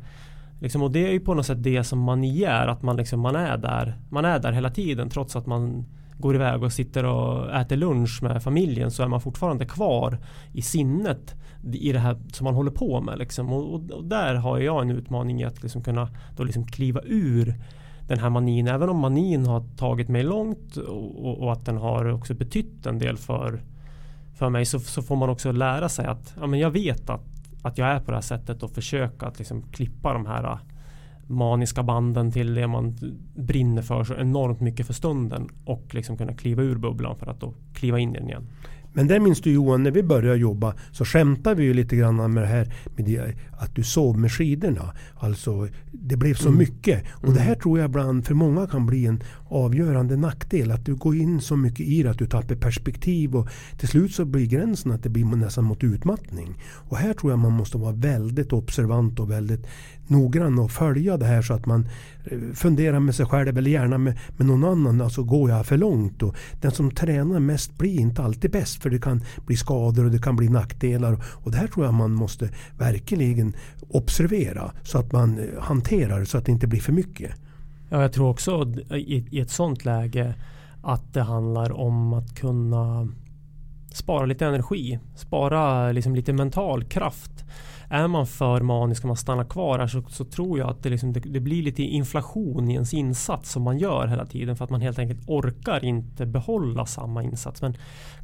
[0.60, 3.20] Liksom, och det är ju på något sätt det som man är, att man, liksom,
[3.20, 5.84] man, är där, man är där hela tiden trots att man
[6.22, 10.18] går iväg och sitter och äter lunch med familjen så är man fortfarande kvar
[10.52, 11.34] i sinnet
[11.72, 13.18] i det här som man håller på med.
[13.18, 13.52] Liksom.
[13.52, 17.00] Och, och, och där har jag en utmaning i att liksom kunna då liksom kliva
[17.04, 17.54] ur
[18.08, 18.68] den här manin.
[18.68, 22.98] Även om manin har tagit mig långt och, och, att den har också betytt en
[22.98, 23.62] del för,
[24.34, 27.24] för mig så, så får man också lära sig att ja, men jag vet att,
[27.62, 30.58] att jag är på det här sättet och försöka att liksom klippa de här
[31.32, 32.96] maniska banden till det man
[33.34, 37.40] brinner för så enormt mycket för stunden och liksom kunna kliva ur bubblan för att
[37.40, 38.46] då kliva in i den igen.
[38.92, 42.32] Men där minns du Johan, när vi började jobba så skämtade vi ju lite grann
[42.32, 44.92] med det här med det, att du sov med skidorna.
[45.14, 46.58] Alltså det blev så Mm.
[46.58, 47.04] mycket.
[47.10, 50.70] Och det här tror jag ibland för många kan bli en avgörande nackdel.
[50.70, 53.48] Att du går in så mycket i det att du tappar perspektiv och
[53.78, 56.54] till slut så blir gränsen att det blir nästan mot utmattning.
[56.88, 59.66] Och här tror jag man måste vara väldigt observant och väldigt
[60.06, 61.88] noggrann och följa det här så att man
[62.24, 65.00] eh, funderar med sig själv eller gärna med, med någon annan.
[65.00, 66.22] Alltså går jag för långt?
[66.22, 70.10] Och den som tränar mest blir inte alltid bäst för det kan bli skador och
[70.10, 71.24] det kan bli nackdelar.
[71.24, 72.48] Och det här tror jag man måste
[72.78, 73.51] verkligen
[73.88, 77.34] observera så att man eh, hanterar så att det inte blir för mycket.
[77.90, 80.34] Ja, jag tror också i, i ett sånt läge
[80.82, 83.08] att det handlar om att kunna
[83.94, 84.98] spara lite energi.
[85.14, 87.44] Spara liksom lite mental kraft.
[87.88, 90.90] Är man för manisk och man stannar kvar här så, så tror jag att det,
[90.90, 94.64] liksom, det, det blir lite inflation i ens insats som man gör hela tiden för
[94.64, 97.62] att man helt enkelt orkar inte behålla samma insats.
[97.62, 97.76] Men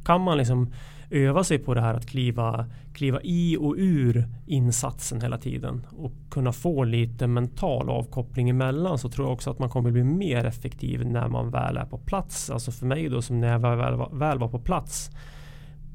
[0.03, 0.73] kan man liksom
[1.09, 6.11] öva sig på det här att kliva, kliva i och ur insatsen hela tiden och
[6.29, 10.45] kunna få lite mental avkoppling emellan så tror jag också att man kommer bli mer
[10.45, 12.49] effektiv när man väl är på plats.
[12.49, 15.11] Alltså för mig då som när jag väl var, väl var på plats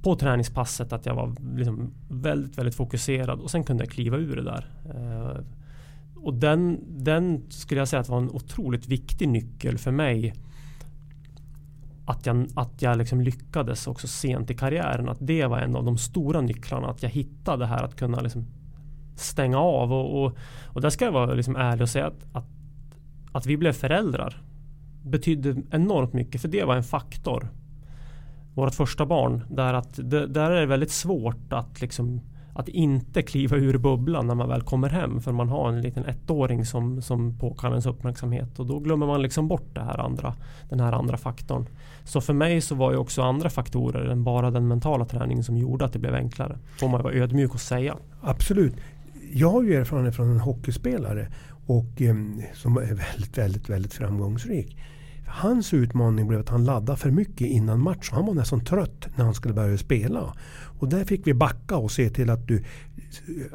[0.03, 4.37] på träningspasset att jag var liksom väldigt, väldigt fokuserad och sen kunde jag kliva ur
[4.37, 4.71] det där.
[4.85, 5.41] Eh,
[6.17, 10.35] och den, den skulle jag säga att var en otroligt viktig nyckel för mig.
[12.07, 15.09] Att jag, att jag liksom lyckades också sent i karriären.
[15.09, 16.89] Att det var en av de stora nycklarna.
[16.89, 18.47] Att jag hittade det här att kunna liksom
[19.17, 19.93] stänga av.
[19.93, 22.47] Och, och, och där ska jag vara liksom ärlig och säga att, att,
[23.33, 24.43] att vi blev föräldrar
[25.03, 26.41] betydde enormt mycket.
[26.41, 27.49] För det var en faktor
[28.55, 29.45] vårt första barn.
[29.51, 32.21] Där, att där är det väldigt svårt att liksom
[32.55, 35.21] att inte kliva ur bubblan när man väl kommer hem.
[35.21, 38.59] För man har en liten ettåring som, som påkallar ens uppmärksamhet.
[38.59, 40.35] Och då glömmer man liksom bort det här andra,
[40.69, 41.67] den här andra faktorn.
[42.05, 45.57] Så för mig så var ju också andra faktorer än bara den mentala träningen som
[45.57, 46.59] gjorde att det blev enklare.
[46.81, 47.97] Får man vara ödmjuk och säga.
[48.21, 48.75] Absolut.
[49.33, 51.29] Jag har ju erfarenhet från en hockeyspelare
[51.67, 52.15] och, eh,
[52.55, 54.77] som är väldigt, väldigt, väldigt framgångsrik.
[55.27, 58.11] Hans utmaning blev att han laddade för mycket innan match.
[58.13, 60.35] Han var nästan trött när han skulle börja spela.
[60.79, 62.63] Och där fick vi backa och se till att du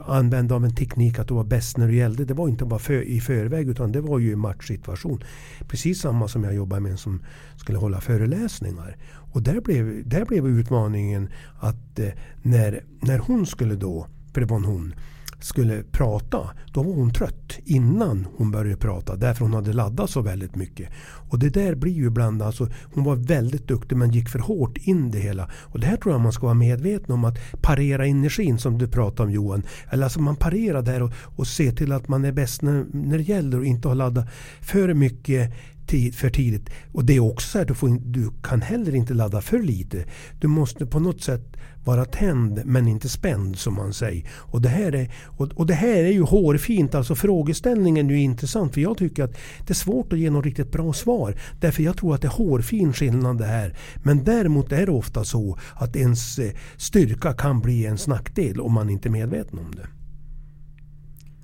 [0.05, 2.25] använde av en teknik att du var bäst när det gällde.
[2.25, 5.23] Det var inte bara för, i förväg utan det var ju i matchsituation.
[5.67, 7.23] Precis samma som jag jobbade med som
[7.57, 8.97] skulle hålla föreläsningar.
[9.31, 11.29] Och där blev, där blev utmaningen
[11.59, 12.09] att eh,
[12.41, 14.93] när, när hon skulle då, för det var en hon,
[15.39, 19.15] skulle prata, då var hon trött innan hon började prata.
[19.15, 20.89] Därför hon hade laddat så väldigt mycket.
[21.29, 24.77] Och det där blir ju ibland, alltså, hon var väldigt duktig men gick för hårt
[24.77, 25.49] in det hela.
[25.61, 27.25] Och det här tror jag man ska vara medveten om.
[27.25, 29.63] Att parera energin som du pratade om Johan.
[29.89, 33.17] Eller alltså man parerar där och, och ser till att man är bäst när, när
[33.17, 34.27] det gäller och inte har laddat
[34.61, 35.53] för mycket
[35.89, 36.69] tid, för tidigt.
[36.91, 39.59] Och det är också så här, du, får, in- du kan heller inte ladda för
[39.59, 40.05] lite.
[40.39, 44.29] Du måste på något sätt vara tänd men inte spänd som man säger.
[44.33, 46.95] Och det här är, och, och det här är ju hårfint.
[46.95, 50.45] Alltså frågeställningen är ju intressant för jag tycker att det är svårt att ge något
[50.45, 51.35] riktigt bra svar.
[51.59, 53.77] Därför jag tror att det är hårfin skillnad det här.
[54.03, 58.73] Men däremot är det ofta så att ens eh, styrka kan bli en nackdel om
[58.73, 59.87] man inte är medveten om det.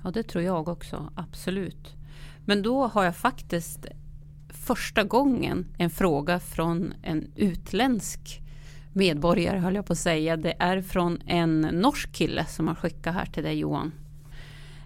[0.04, 1.12] Ja, det tror jag också.
[1.16, 1.94] Absolut.
[2.44, 3.86] Men då har jag faktiskt
[4.66, 8.40] första gången en fråga från en utländsk
[8.92, 10.36] medborgare, höll jag på att säga.
[10.36, 13.92] Det är från en norsk kille som har skickat här till dig Johan.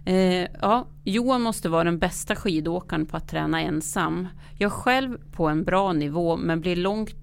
[0.05, 4.29] Eh, ja, Johan måste vara den bästa skidåkaren på att träna ensam.
[4.59, 7.15] Jag själv på en bra nivå men blir långt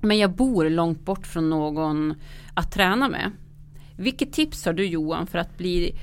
[0.00, 2.14] men jag bor långt bort från någon
[2.54, 3.30] att träna med.
[3.96, 5.98] Vilket tips har du Johan för att bli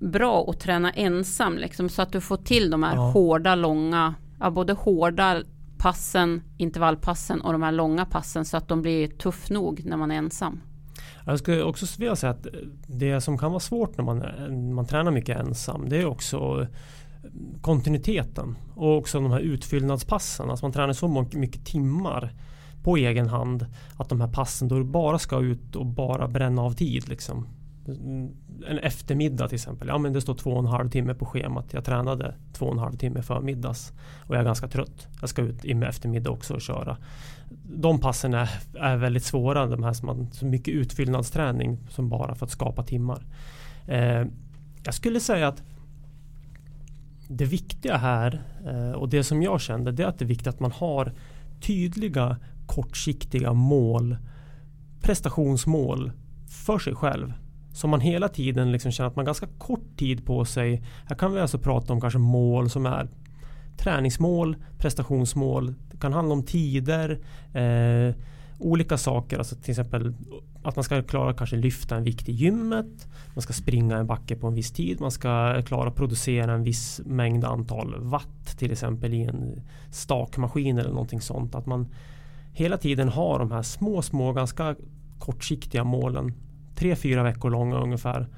[0.00, 3.10] bra att träna ensam liksom, så att du får till de här Ja.
[3.10, 4.14] hårda, långa,
[4.44, 5.42] ja, både hårda
[5.78, 10.10] passen, intervallpassen och de här långa passen så att de blir tuff nog när man
[10.10, 10.60] är ensam.
[11.26, 12.52] Jag skulle också vilja säga att eh,
[12.86, 16.60] det som kan vara svårt när man, eh, man tränar mycket ensam det är också
[16.60, 16.68] eh,
[17.60, 20.50] kontinuiteten och också de här utfyllnadspassen.
[20.50, 22.32] Alltså man tränar så mycket timmar
[22.82, 23.66] på egen hand
[23.96, 27.08] att de här passen då du bara ska ut och bara bränna av tid.
[27.08, 27.48] Liksom.
[27.86, 29.88] En eftermiddag till exempel.
[29.88, 31.72] Ja men det står två och en halv timme på schemat.
[31.72, 33.92] Jag tränade två och en halv timme förmiddags
[34.26, 35.08] och jag är ganska trött.
[35.20, 36.96] Jag ska ut i eftermiddag också och köra.
[37.76, 39.66] De passen är, är väldigt svåra.
[39.66, 43.26] De här som man, så mycket utfyllnadsträning som bara för att skapa timmar.
[43.86, 44.26] Eh,
[44.84, 45.62] jag skulle säga att
[47.28, 50.46] det viktiga här eh, och det som jag kände det är att det är viktigt
[50.46, 51.12] att man har
[51.60, 54.16] tydliga kortsiktiga mål
[55.00, 56.12] prestationsmål
[56.48, 57.32] för sig själv.
[57.74, 60.82] Som man hela tiden liksom känner att man har ganska kort tid på sig.
[61.06, 63.08] Här kan vi alltså prata om kanske mål som är
[63.76, 65.74] träningsmål, prestationsmål.
[65.90, 67.20] Det kan handla om tider,
[67.54, 68.14] eh,
[68.58, 69.38] olika saker.
[69.38, 70.14] Alltså till exempel
[70.62, 73.08] att man ska klara kanske lyfta en vikt i gymmet.
[73.34, 75.00] Man ska springa en backe på en viss tid.
[75.00, 80.78] Man ska klara att producera en viss mängd antal watt till exempel i en stakmaskin
[80.78, 81.54] eller någonting sånt.
[81.54, 81.88] Att man
[82.52, 84.76] hela tiden har de här små, små, ganska
[85.18, 86.32] kortsiktiga målen.
[86.74, 88.28] Tre, fyra veckor långa ungefär.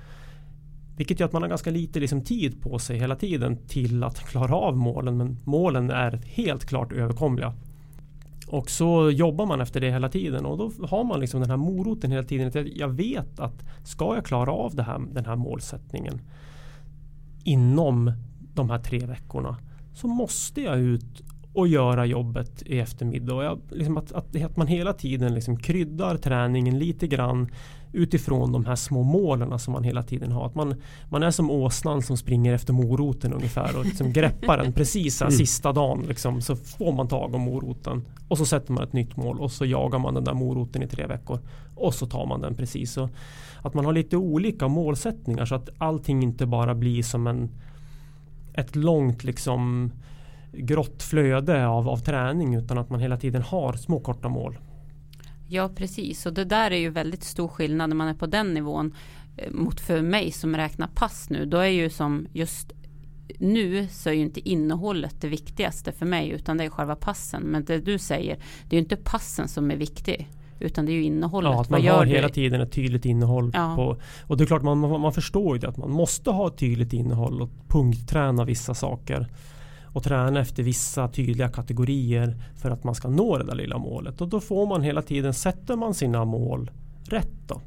[0.97, 4.19] Vilket gör att man har ganska lite liksom tid på sig hela tiden till att
[4.19, 5.17] klara av målen.
[5.17, 7.55] Men målen är helt klart överkomliga.
[8.49, 11.57] Och så jobbar man efter det hela tiden och då har man liksom den här
[11.57, 12.49] moroten hela tiden.
[12.49, 16.21] Att jag- vet att ska jag klara av det här, den här målsättningen
[17.45, 18.13] inom
[18.55, 19.57] de här tre veckorna
[19.95, 21.23] så måste jag ut
[21.53, 23.35] och göra jobbet i eftermiddag.
[23.35, 27.49] Och jag, liksom att, att, att man hela tiden liksom kryddar träningen lite grann
[27.97, 30.47] utifrån de här små målen som man hela tiden har.
[30.47, 30.75] Att man,
[31.09, 35.31] man är som åsnan som springer efter moroten ungefär och liksom greppar den precis här
[35.31, 36.05] sista dagen.
[36.09, 39.53] Liksom, så får man tag om moroten och så sätter man ett nytt mål och
[39.53, 41.39] så jagar man den där moroten i tre veckor
[41.75, 42.93] och så tar man den precis.
[42.93, 43.09] Så
[43.63, 47.51] att man har lite olika målsättningar så att allting inte bara blir som en
[48.55, 49.93] ett långt liksom
[50.53, 54.59] grått flöde av, av träning utan att man hela tiden har små korta mål.
[55.49, 58.55] Ja precis och det där är ju väldigt stor skillnad när man är på den
[58.55, 58.95] nivån
[59.37, 61.47] eh, mot för mig som räknar pass nu.
[61.47, 62.73] Då är ju som just
[63.39, 67.43] nu så är ju inte innehållet det viktigaste för mig utan det är själva passen.
[67.43, 68.37] Men det du säger,
[68.69, 70.29] det är ju inte passen som är viktig
[70.59, 71.53] utan det är ju innehållet.
[71.53, 73.51] Ja, att man gör har hela tiden ett tydligt innehåll.
[73.55, 73.75] Ja.
[73.77, 76.49] På, och det är klart man, man man förstår ju det att man måste ha
[76.49, 79.29] ett tydligt innehåll och punktträna vissa saker.
[79.97, 84.21] Och träna efter vissa tydliga kategorier för att man ska nå det där lilla målet.
[84.21, 86.71] Och då får man hela tiden, sätter man sina mål
[87.05, 87.61] rätt då.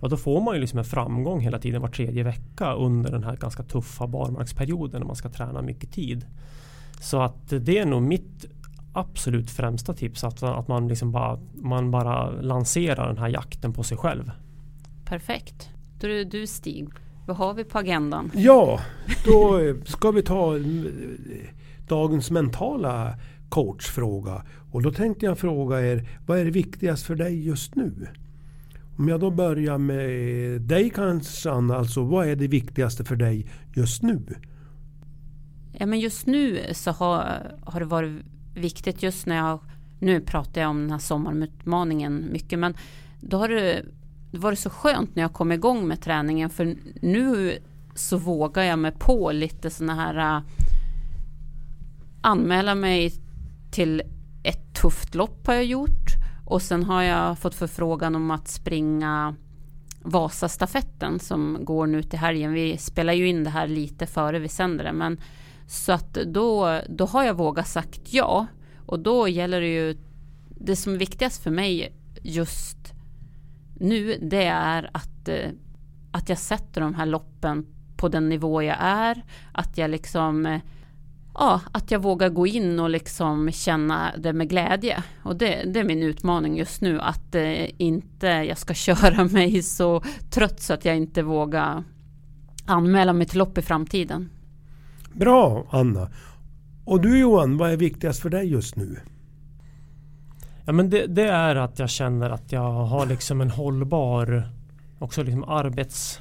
[0.00, 3.24] Ja, då får man ju liksom en framgång hela tiden var tredje vecka under den
[3.24, 6.26] här ganska tuffa barmarksperioden när man ska träna mycket tid.
[7.00, 8.46] Så att det är nog mitt
[8.92, 13.82] absolut främsta tips att, att man, liksom bara, man bara lanserar den här jakten på
[13.82, 14.30] sig själv.
[15.04, 15.70] Perfekt.
[16.00, 16.88] Då är det du Stig.
[17.26, 18.30] Vad har vi på agendan?
[18.34, 18.80] Ja,
[19.24, 20.54] då ska vi ta
[21.90, 23.14] dagens mentala
[23.48, 24.42] coachfråga.
[24.72, 28.08] Och då tänkte jag fråga er, vad är det viktigast för dig just nu?
[28.98, 33.46] Om jag då börjar med dig kanske Anna, alltså vad är det viktigaste för dig
[33.74, 34.34] just nu?
[35.72, 38.22] Ja, men just nu så har, har det varit
[38.54, 39.60] viktigt just när jag,
[40.00, 42.74] nu pratar jag om den här sommarutmaningen mycket, men
[43.20, 43.82] då har det,
[44.30, 47.58] det varit så skönt när jag kom igång med träningen, för nu
[47.94, 50.42] så vågar jag mig på lite sådana här
[52.20, 53.12] anmäla mig
[53.70, 54.02] till
[54.42, 56.06] ett tufft lopp har jag gjort
[56.46, 59.34] och sen har jag fått förfrågan om att springa
[60.02, 62.52] Vasastafetten som går nu till helgen.
[62.52, 65.20] Vi spelar ju in det här lite före vi sänder det, men
[65.66, 68.46] så att då, då har jag vågat sagt ja.
[68.86, 69.96] Och då gäller det ju,
[70.48, 71.92] det som är viktigast för mig
[72.22, 72.92] just
[73.74, 75.50] nu, det är att, eh,
[76.10, 77.66] att jag sätter de här loppen
[77.96, 79.24] på den nivå jag är.
[79.52, 80.60] Att jag liksom, eh,
[81.40, 85.02] ja, att jag vågar gå in och liksom känna det med glädje.
[85.22, 89.62] Och det, det är min utmaning just nu, att eh, inte jag ska köra mig
[89.62, 91.84] så trött så att jag inte vågar
[92.66, 94.30] anmäla mig till lopp i framtiden.
[95.12, 96.10] Bra Anna.
[96.84, 99.00] Och du Johan, vad är viktigast för dig just nu?
[100.64, 104.50] Ja, men det, det är att jag känner att jag har liksom en hållbar
[104.98, 106.20] också liksom arbets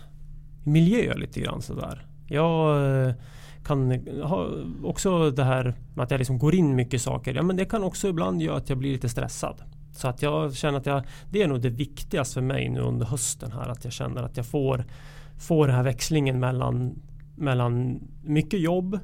[0.64, 2.06] miljö lite grann sådär.
[2.28, 3.14] Jag eh,
[3.70, 3.92] kan
[4.24, 4.48] ha
[4.84, 7.34] också det här med att jag liksom går in mycket saker.
[7.34, 9.62] Ja, men det kan också ibland göra att jag blir lite stressad.
[9.92, 13.06] Så att jag känner att jag, det är nog det viktigaste för mig nu under
[13.06, 13.70] hösten här.
[13.70, 14.86] Att jag känner att jag får,
[15.40, 17.02] får den här växlingen mellan,
[17.36, 19.00] mellan mycket jobb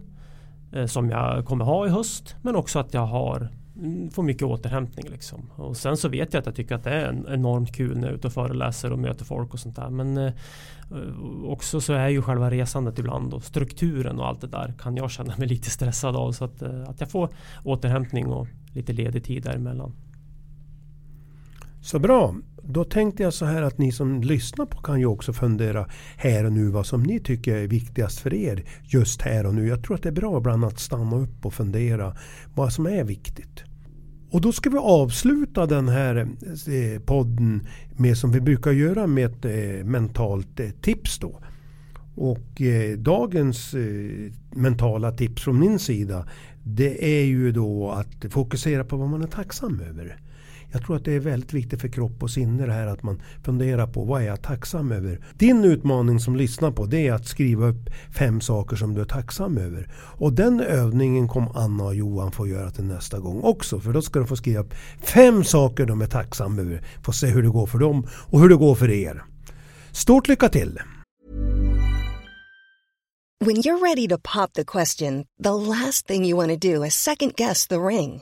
[0.73, 2.35] eh, som jag kommer ha i höst.
[2.41, 5.51] Men också att jag har mm, får mycket återhämtning liksom.
[5.55, 8.11] Och sen så vet jag att jag tycker att det är enormt kul när jag
[8.11, 9.89] är ute och föreläser och möter folk och sånt där.
[9.89, 10.33] Men eh,
[10.91, 14.97] Eh, också så är ju själva resandet ibland och strukturen och allt det där kan
[14.97, 16.31] jag känna mig lite stressad av.
[16.31, 17.29] Så att, eh, att jag får
[17.63, 19.93] återhämtning och lite ledig tid däremellan.
[21.81, 22.35] Så bra.
[22.67, 26.45] Då tänkte jag så här att ni som lyssnar på kan ju också fundera här
[26.45, 29.67] och nu vad som ni tycker är viktigast för er just här och nu.
[29.67, 32.15] Jag tror att det är bra ibland att stanna upp och fundera
[32.55, 33.63] vad som är viktigt.
[34.35, 37.67] Och då ska vi avsluta den här eh, podden
[37.97, 41.39] med som vi brukar göra med ett eh, mentalt eh, tips då.
[42.15, 42.61] Och
[42.97, 43.75] dagens
[44.51, 46.27] mentala tips från min sida
[46.63, 50.17] det är ju då att fokusera på vad man är tacksam över.
[50.75, 53.21] Jag tror att det är väldigt viktigt för kropp och sinne det här att man
[53.43, 55.19] funderar på vad är jag tacksam över.
[55.33, 59.05] Din utmaning som lyssnar på det är att skriva upp fem saker som du är
[59.05, 59.89] tacksam över.
[60.17, 63.79] Och den övningen kommer Anna och Johan få göra till nästa gång också.
[63.79, 66.81] För då ska de få skriva upp fem saker de är tacksamma över.
[67.03, 69.23] Få se hur det går för dem och hur det går för er.
[69.91, 70.79] Stort lycka till!
[73.45, 76.93] When you're ready to pop the question, the last thing you want to do is
[76.93, 78.21] second guess the ring.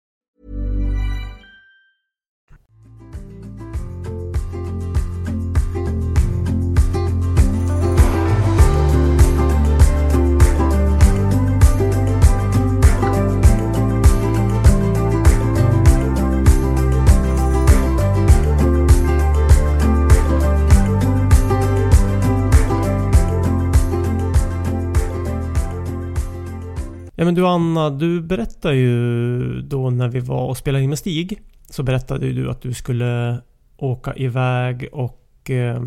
[27.21, 30.99] Ja men du Anna, du berättade ju då när vi var och spelade in med
[30.99, 33.41] Stig Så berättade ju du att du skulle
[33.77, 35.83] åka iväg och eh,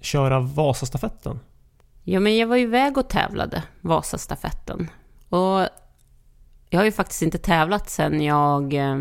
[0.00, 1.38] köra Vasastafetten.
[2.02, 4.90] Ja men jag var ju iväg och tävlade Vasastafetten.
[5.28, 5.68] Och
[6.70, 9.00] jag har ju faktiskt inte tävlat sen jag eh,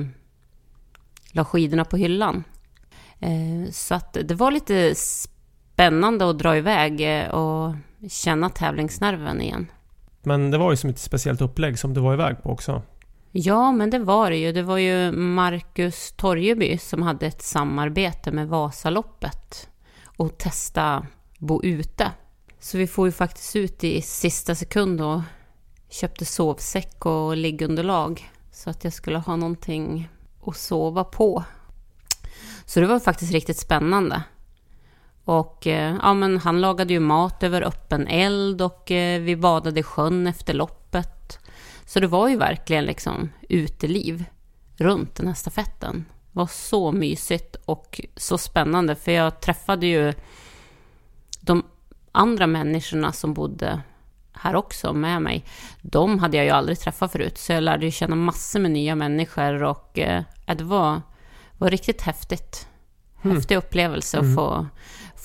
[1.31, 2.43] la skidorna på hyllan.
[3.19, 7.75] Eh, så att det var lite spännande att dra iväg eh, och
[8.09, 9.67] känna tävlingsnerven igen.
[10.25, 12.81] Men det var ju som ett speciellt upplägg som du var iväg på också.
[13.31, 14.51] Ja, men det var det ju.
[14.51, 19.69] Det var ju Marcus Torjeby som hade ett samarbete med Vasaloppet
[20.17, 21.07] och testa
[21.39, 22.11] bo ute.
[22.59, 25.21] Så vi får ju faktiskt ut i sista sekund och
[25.89, 30.09] köpte sovsäck och liggunderlag så att jag skulle ha någonting
[30.45, 31.43] att sova på.
[32.65, 34.23] Så det var faktiskt riktigt spännande.
[35.25, 39.79] Och eh, ja, men han lagade ju mat över öppen eld och eh, vi badade
[39.79, 41.39] i sjön efter loppet.
[41.85, 44.25] Så det var ju verkligen liksom uteliv
[44.77, 46.05] runt den här stafetten.
[46.31, 50.13] Det var så mysigt och så spännande för jag träffade ju
[51.39, 51.63] de
[52.11, 53.81] andra människorna som bodde
[54.33, 55.45] här också med mig.
[55.81, 58.95] De hade jag ju aldrig träffat förut så jag lärde ju känna massor med nya
[58.95, 61.01] människor och eh, det var,
[61.57, 62.67] var riktigt häftigt.
[63.21, 63.37] Mm.
[63.37, 64.39] Häftig upplevelse Mm.
[64.39, 64.65] att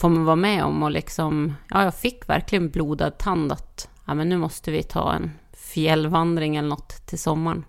[0.01, 4.15] Får man vara med om och liksom, ja jag fick verkligen blodad tand att ja,
[4.15, 7.65] men nu måste vi ta en fjällvandring eller något till sommaren.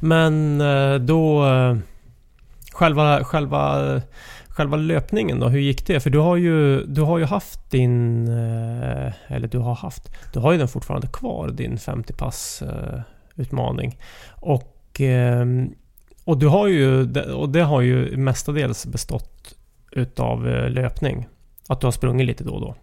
[0.00, 1.46] Men eh, då...
[1.46, 1.76] Eh,
[2.72, 4.00] själva, själva,
[4.48, 6.00] själva löpningen då, hur gick det?
[6.00, 8.28] För du har ju, du har ju haft din...
[8.28, 10.10] Eh, eller du har haft...
[10.32, 12.62] Du har ju den fortfarande kvar, din 50 pass
[13.36, 13.98] utmaning.
[14.30, 15.00] Och...
[16.24, 17.12] Och du har ju...
[17.32, 19.54] Och det har ju mestadels bestått
[19.92, 21.26] utav löpning.
[21.70, 22.74] Att du har sprungit lite då och då.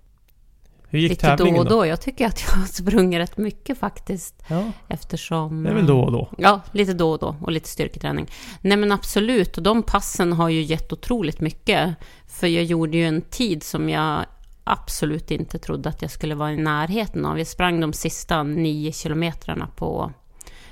[0.90, 1.86] Hur gick Lite då tävlingen och då.
[1.86, 4.44] Jag tycker att jag har sprungit rätt mycket faktiskt.
[4.48, 5.64] Ja, Eftersom...
[5.64, 6.30] det är väl då och då.
[6.38, 8.28] Ja, lite då och då och lite styrketräning.
[8.62, 11.96] Nej men absolut, och de passen har ju gett otroligt mycket.
[12.28, 14.26] För jag gjorde ju en tid som jag
[14.64, 17.38] absolut inte trodde att jag skulle vara i närheten av.
[17.38, 20.12] Jag sprang de sista nio kilometrarna på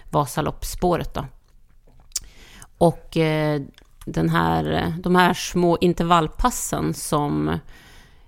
[0.10, 1.26] Vasaloppsspåret då.
[2.78, 3.62] Och eh,
[4.06, 7.60] den här, de här små intervallpassen som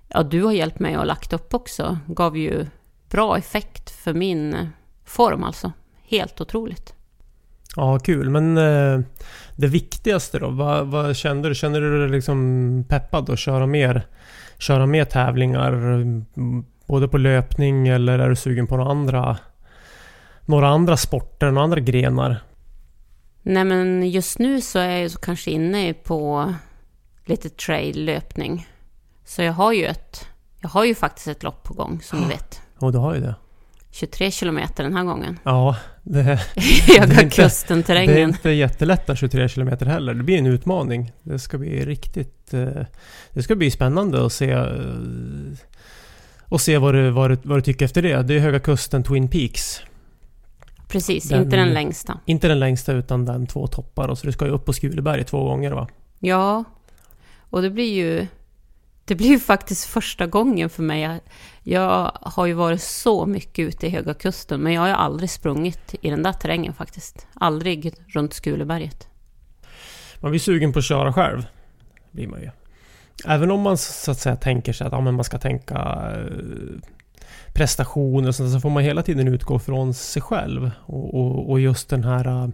[0.08, 2.66] ja, du har hjälpt mig och lagt upp också gav ju
[3.10, 4.68] bra effekt för min
[5.04, 5.72] form alltså.
[6.02, 6.94] Helt otroligt.
[7.76, 8.30] Ja, kul.
[8.30, 9.00] Men eh,
[9.56, 10.48] det viktigaste då?
[10.48, 11.54] Vad, vad kände du?
[11.54, 14.06] Kände du dig liksom peppad att köra mer,
[14.58, 15.72] köra mer tävlingar?
[16.86, 19.38] Både på löpning eller är du sugen på några andra,
[20.46, 22.42] några andra sporter, några andra grenar?
[23.42, 26.54] Nej men just nu så är jag så kanske inne på
[27.24, 28.66] lite trail-löpning.
[29.28, 30.26] Så jag har ju ett,
[30.60, 32.60] jag har ju faktiskt ett lopp på gång som du vet.
[32.78, 33.34] Och du har ju det.
[33.90, 35.38] 23 kilometer den här gången.
[35.44, 36.24] Ja, det, I
[36.86, 37.36] Det är Höga inte-
[38.06, 40.14] det är inte jättelätta 23 kilometer heller.
[40.14, 41.12] Det blir en utmaning.
[41.22, 42.54] Det ska bli riktigt...
[42.54, 42.68] eh,
[43.32, 44.50] Det ska bli spännande att se...
[44.50, 44.68] eh,
[46.44, 48.22] Och se vad du, vad, du, vad du tycker efter det.
[48.22, 49.80] Det är Höga Kusten Twin Peaks.
[50.88, 52.18] Precis, Den- inte den längsta.
[52.26, 54.08] Inte den längsta utan den två toppar.
[54.08, 55.88] Och så du ska ju upp på Skuleberg två gånger va?
[56.18, 56.64] Ja,
[57.50, 58.26] och det blir ju...
[59.08, 61.20] Det blir ju faktiskt första gången för mig.
[61.62, 65.30] Jag- har ju varit så mycket ute i Höga Kusten, men jag har ju aldrig
[65.30, 67.26] sprungit i den där terrängen faktiskt.
[67.34, 69.08] Aldrig runt Skuleberget.
[70.20, 71.46] Man blir sugen på att köra själv.
[72.10, 72.50] Blir man ju.
[73.26, 76.80] Även om man så att säga tänker sig att ja, men man ska tänka eh,
[77.54, 80.70] prestationer och sånt, så får man hela tiden utgå från sig själv.
[80.86, 82.48] Och, och, och just den här eh,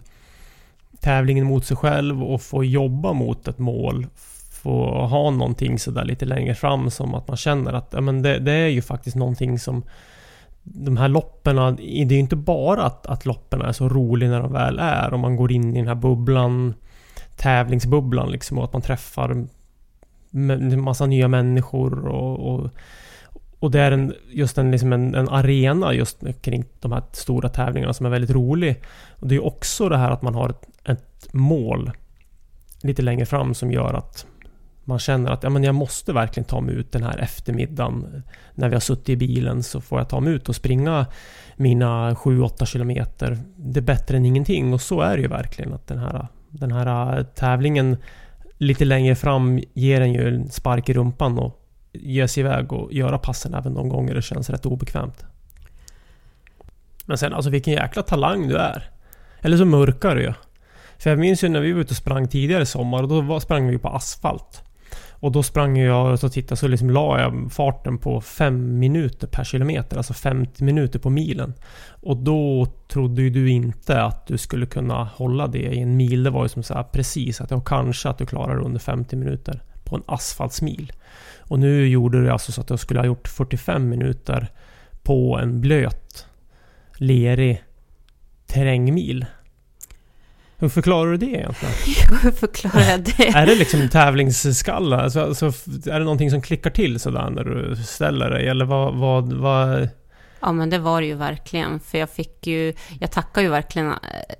[0.99, 4.07] tävlingen mot sig själv och få jobba mot ett mål.
[4.65, 8.39] Få ha någonting sådär lite längre fram som att man känner att ja, men det,
[8.39, 9.83] det är ju faktiskt någonting som
[10.63, 14.41] de här loppen, det är ju inte bara att, att loppen är så roliga när
[14.41, 15.13] de väl är.
[15.13, 16.73] Om man går in i den här bubblan,
[17.35, 22.69] tävlingsbubblan liksom och att man träffar en massa nya människor och, och,
[23.59, 27.49] och det är en, just en, liksom en, en arena just kring de här stora
[27.49, 28.81] tävlingarna som är väldigt rolig.
[29.19, 31.91] Och det är också det här att man har ett, ett mål
[32.81, 34.25] lite längre fram som gör att
[34.85, 38.23] man känner att ja, men jag måste verkligen ta mig ut den här eftermiddagen.
[38.53, 41.05] När vi har suttit i bilen så får jag ta mig ut och springa
[41.55, 43.37] mina 7-8 kilometer.
[43.55, 46.71] Det är bättre än ingenting och så är det ju verkligen att den här, den
[46.71, 47.97] här äh, tävlingen
[48.57, 51.61] lite längre fram ger en ju en spark i rumpan och
[51.93, 55.25] ge sig iväg och göra passen även de gånger det känns rätt obekvämt.
[57.05, 58.89] Men sen alltså vilken jäkla talang du är.
[59.41, 60.33] Eller så mörkar du ju.
[60.97, 63.39] För jag minns ju när vi var ute och sprang tidigare i sommar och då
[63.39, 64.64] sprang vi på asfalt.
[65.19, 69.27] Och då sprang jag och så tittade så liksom la jag farten på 5 minuter
[69.27, 71.53] per kilometer, alltså 50 minuter på milen.
[71.87, 76.23] Och då trodde ju du inte att du skulle kunna hålla det i en mil.
[76.23, 79.15] Det var ju som så här precis att jag kanske att du klarar under 50
[79.15, 80.91] minuter på en asfaltsmil.
[81.39, 84.51] Och nu gjorde du alltså så att jag skulle ha gjort 45 minuter
[85.03, 86.27] på en blöt,
[86.97, 87.63] lerig
[88.45, 89.25] terrängmil.
[90.65, 91.73] Hur förklarar du det egentligen?
[92.21, 93.27] Hur förklarar jag det?
[93.27, 95.01] Är det liksom tävlingsskalla?
[95.01, 95.45] Alltså, alltså,
[95.89, 98.47] är det någonting som klickar till sådär när du ställer dig?
[98.47, 98.95] Eller vad...
[98.95, 99.89] vad, vad
[100.39, 101.79] Ja, men det var det ju verkligen.
[101.79, 104.35] För jag fick ju, jag tackar ju verkligen, eh,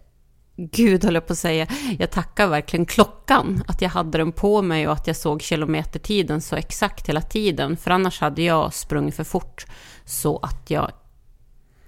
[0.58, 1.68] gud höll jag på att säga,
[2.00, 3.64] jag tackar verkligen klockan.
[3.68, 7.78] Att jag hade den på mig och att jag såg kilometertiden så exakt hela tiden.
[7.78, 9.66] För annars hade jag sprungit för fort
[10.06, 10.92] så att jag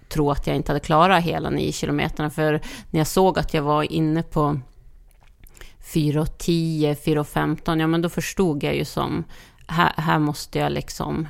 [0.10, 2.30] tror att jag inte hade klarat hela nio kilometerna.
[2.30, 2.52] För
[2.90, 4.60] när jag såg att jag var inne på
[5.94, 9.24] 4.10, 4.15, ja men då förstod jag ju som,
[9.68, 11.28] här, här måste jag liksom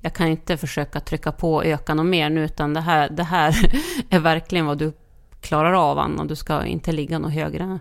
[0.00, 3.22] jag kan inte försöka trycka på och öka något mer nu, utan det här, det
[3.22, 3.54] här
[4.10, 4.92] är verkligen vad du
[5.40, 6.24] klarar av, Anna.
[6.24, 7.78] Du ska inte ligga något högre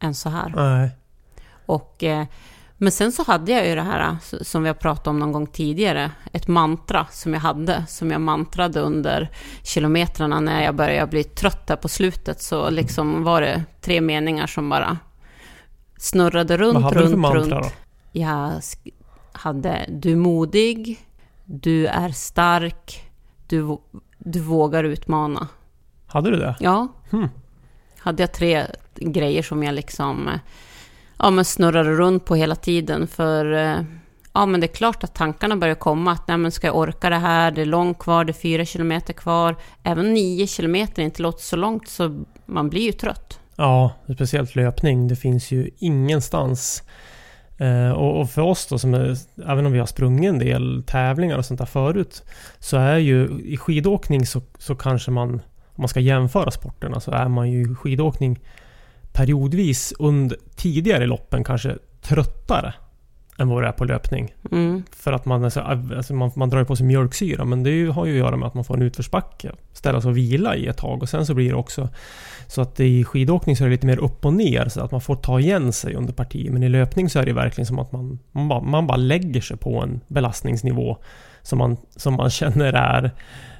[0.00, 0.52] än så här.
[0.56, 0.90] Nej.
[1.66, 2.26] Och, eh,
[2.78, 5.46] men sen så hade jag ju det här som vi har pratat om någon gång
[5.46, 9.30] tidigare, ett mantra som jag hade, som jag mantrade under
[9.62, 14.46] kilometrarna när jag började bli trött där på slutet, så liksom var det tre meningar
[14.46, 14.98] som bara
[15.98, 17.50] snurrade runt, Vad hade runt, du för mantra runt.
[17.50, 17.70] då?
[18.12, 18.52] Jag
[19.32, 21.06] hade du är modig,
[21.44, 23.10] du är stark,
[23.46, 23.78] du,
[24.18, 25.48] du vågar utmana.
[26.06, 26.56] Hade du det?
[26.60, 26.88] Ja.
[27.10, 27.28] Hmm.
[27.98, 30.30] Hade jag tre grejer som jag liksom
[31.18, 33.06] ja, men snurrade runt på hela tiden.
[33.06, 33.80] För eh,
[34.32, 36.12] ja, men det är klart att tankarna börjar komma.
[36.12, 37.50] Att nej, men ska jag orka det här?
[37.50, 39.56] Det är långt kvar, det är fyra kilometer kvar.
[39.82, 43.40] Även nio kilometer inte låter så långt, så man blir ju trött.
[43.56, 45.08] Ja, speciellt löpning.
[45.08, 46.82] Det finns ju ingenstans.
[47.58, 49.16] Eh, och, och för oss då, som är,
[49.46, 52.22] även om vi har sprungit en del tävlingar och sånt där förut,
[52.58, 55.40] så är ju i skidåkning så, så kanske man, om
[55.76, 58.38] man ska jämföra sporterna, så är man ju i skidåkning
[59.18, 62.74] periodvis under tidigare i loppen kanske tröttare
[63.38, 64.34] än vad det är på löpning.
[64.52, 64.82] Mm.
[64.96, 68.06] För att man, så, alltså man, man drar på sig mjölksyra men det ju- har
[68.06, 69.52] ju att göra med att man får en utförsbacke.
[69.72, 71.88] Ställa sig och vila i ett tag och sen så blir det också
[72.46, 75.00] så att i skidåkning så är det lite mer upp och ner så att man
[75.00, 76.50] får ta igen sig under partier.
[76.50, 79.40] Men i löpning så är det verkligen som att man, man, bara, man bara lägger
[79.40, 80.96] sig på en belastningsnivå
[81.42, 83.10] som man, som man känner är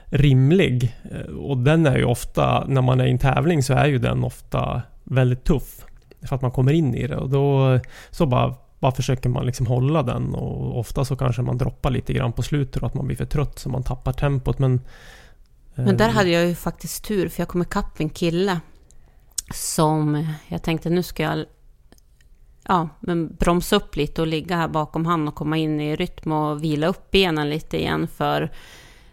[0.04, 0.94] rimlig.
[1.40, 4.24] Och den är ju ofta, när man är i en tävling så är ju den
[4.24, 5.84] ofta väldigt tuff.
[6.22, 7.78] För att man kommer in i det och då
[8.10, 12.12] så bara, bara försöker man liksom hålla den och ofta så kanske man droppar lite
[12.12, 14.80] grann på slutet och att man blir för trött så man tappar tempot men...
[15.74, 18.60] Men där eh, hade jag ju faktiskt tur, för jag kom ikapp en kille
[19.54, 21.44] som jag tänkte nu ska jag
[22.68, 26.32] ja, men bromsa upp lite och ligga här bakom han och komma in i rytm
[26.32, 28.50] och vila upp benen lite igen för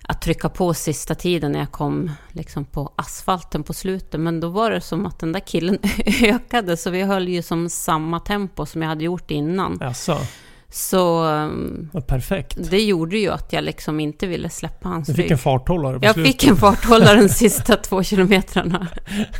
[0.07, 4.19] att trycka på sista tiden när jag kom liksom på asfalten på slutet.
[4.19, 5.77] Men då var det som att den där killen
[6.23, 9.77] ökade, så vi höll ju som samma tempo som jag hade gjort innan.
[9.81, 10.17] Jaså?
[10.69, 11.23] Så
[12.07, 12.57] perfekt.
[12.71, 15.31] det gjorde ju att jag liksom inte ville släppa hans Du fick rygg.
[15.31, 16.31] en farthållare på Jag slutet.
[16.33, 18.87] fick en farthållare de sista två kilometrarna.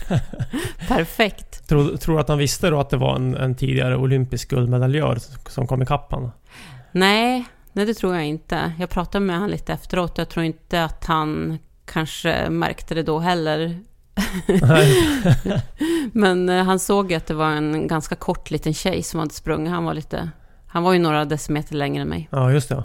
[0.88, 1.68] Perfekt.
[1.68, 5.18] Tror, tror du att han visste då att det var en, en tidigare olympisk guldmedaljör
[5.50, 6.32] som kom ikapp han?
[6.92, 7.46] Nej,
[7.76, 8.72] nej, det tror jag inte.
[8.80, 10.18] Jag pratade med honom lite efteråt.
[10.18, 13.80] Jag tror inte att han kanske märkte det då heller.
[16.12, 19.72] Men eh, han såg att det var en ganska kort liten tjej som hade sprungit.
[19.72, 20.30] Han var lite...
[20.68, 22.30] Han var ju några decimeter längre än mig.
[22.32, 22.84] Ja, just det.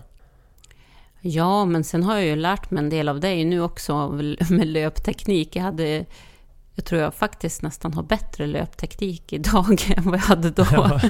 [1.21, 4.09] Ja, men sen har jag ju lärt mig en del av dig nu också
[4.51, 5.57] med löpteknik.
[5.57, 6.05] Jag hade...
[6.81, 10.67] Jag tror jag faktiskt nästan har bättre löpteknik idag än vad jag hade då.
[10.73, 11.01] Ja,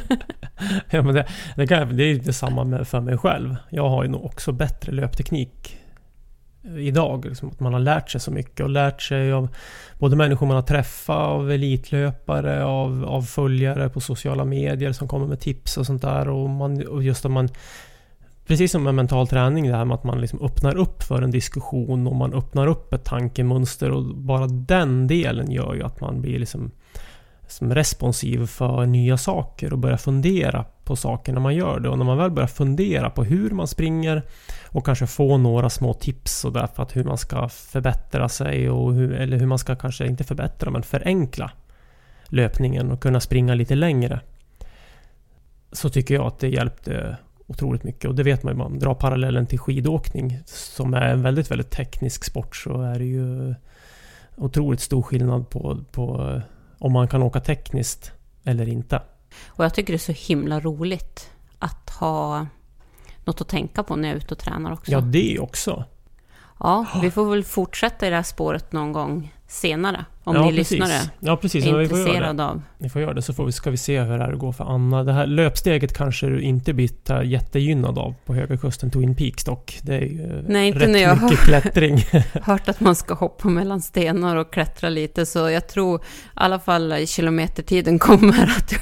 [0.90, 3.56] ja men det, det, kan, det är ju detsamma med för mig själv.
[3.68, 5.76] Jag har ju nog också bättre löpteknik
[6.64, 7.24] eh, idag.
[7.24, 9.48] Liksom att man har lärt sig så mycket och lärt sig av
[9.98, 15.26] både människor man har träffat, av elitlöpare, av, av följare på sociala medier som kommer
[15.26, 16.28] med tips och sånt där.
[16.28, 17.48] Och, man, och just att man
[18.50, 21.30] Precis som med mental träning, det här med att man liksom öppnar upp för en
[21.30, 26.20] diskussion och man öppnar upp ett tankemönster och bara den delen gör ju att man
[26.20, 26.70] blir liksom
[27.46, 31.88] som responsiv för nya saker och börjar fundera på saker när man gör det.
[31.88, 34.22] Och när man väl börjar fundera på hur man springer
[34.68, 38.94] och kanske få några små tips och därför att hur man ska förbättra sig och
[38.94, 41.50] hur, eller hur man ska kanske inte förbättra men förenkla
[42.26, 44.20] löpningen och kunna springa lite längre.
[45.72, 47.16] Så tycker jag att det hjälpte
[47.50, 51.22] otroligt mycket och det vet man ju, man drar parallellen till skidåkning som är en
[51.22, 53.54] väldigt, väldigt teknisk sport så är det ju
[54.36, 56.40] otroligt stor skillnad på, på
[56.78, 58.12] om man kan åka tekniskt
[58.44, 59.02] eller inte.
[59.46, 62.46] Och jag tycker det är så himla roligt att ha
[63.24, 64.92] något att tänka på när jag är ute och tränar också.
[64.92, 65.84] Ja, det också.
[66.60, 70.04] Ja, vi får väl fortsätta i det här spåret någon gång senare.
[70.24, 70.70] Om ja, ni precis.
[70.78, 71.66] lyssnare ja, precis.
[71.66, 72.62] är Ja, intresserade av.
[72.78, 74.64] Ni får göra det så får vi, ska vi se hur det här går för
[74.64, 75.04] Anna.
[75.04, 79.78] Det här löpsteget kanske du inte blir jättegynnad av på Höga Kusten Twin Peaks dock.
[79.82, 82.04] Det är ju Nej, inte rätt när jag mycket har- klättring.
[82.42, 86.02] Hört att man ska hoppa mellan stenar och klättra lite, så jag tror i
[86.34, 88.74] alla fall kilometertiden kommer att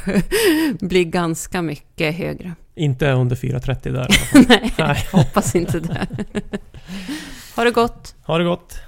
[0.80, 2.52] bli ganska mycket högre.
[2.74, 3.90] inte under 4.30 där.
[3.92, 4.44] i alla fall.
[4.48, 5.06] Nej, Nej.
[5.12, 6.06] hoppas inte det.
[7.58, 8.14] Ha det gott!
[8.26, 8.87] Ha det gott!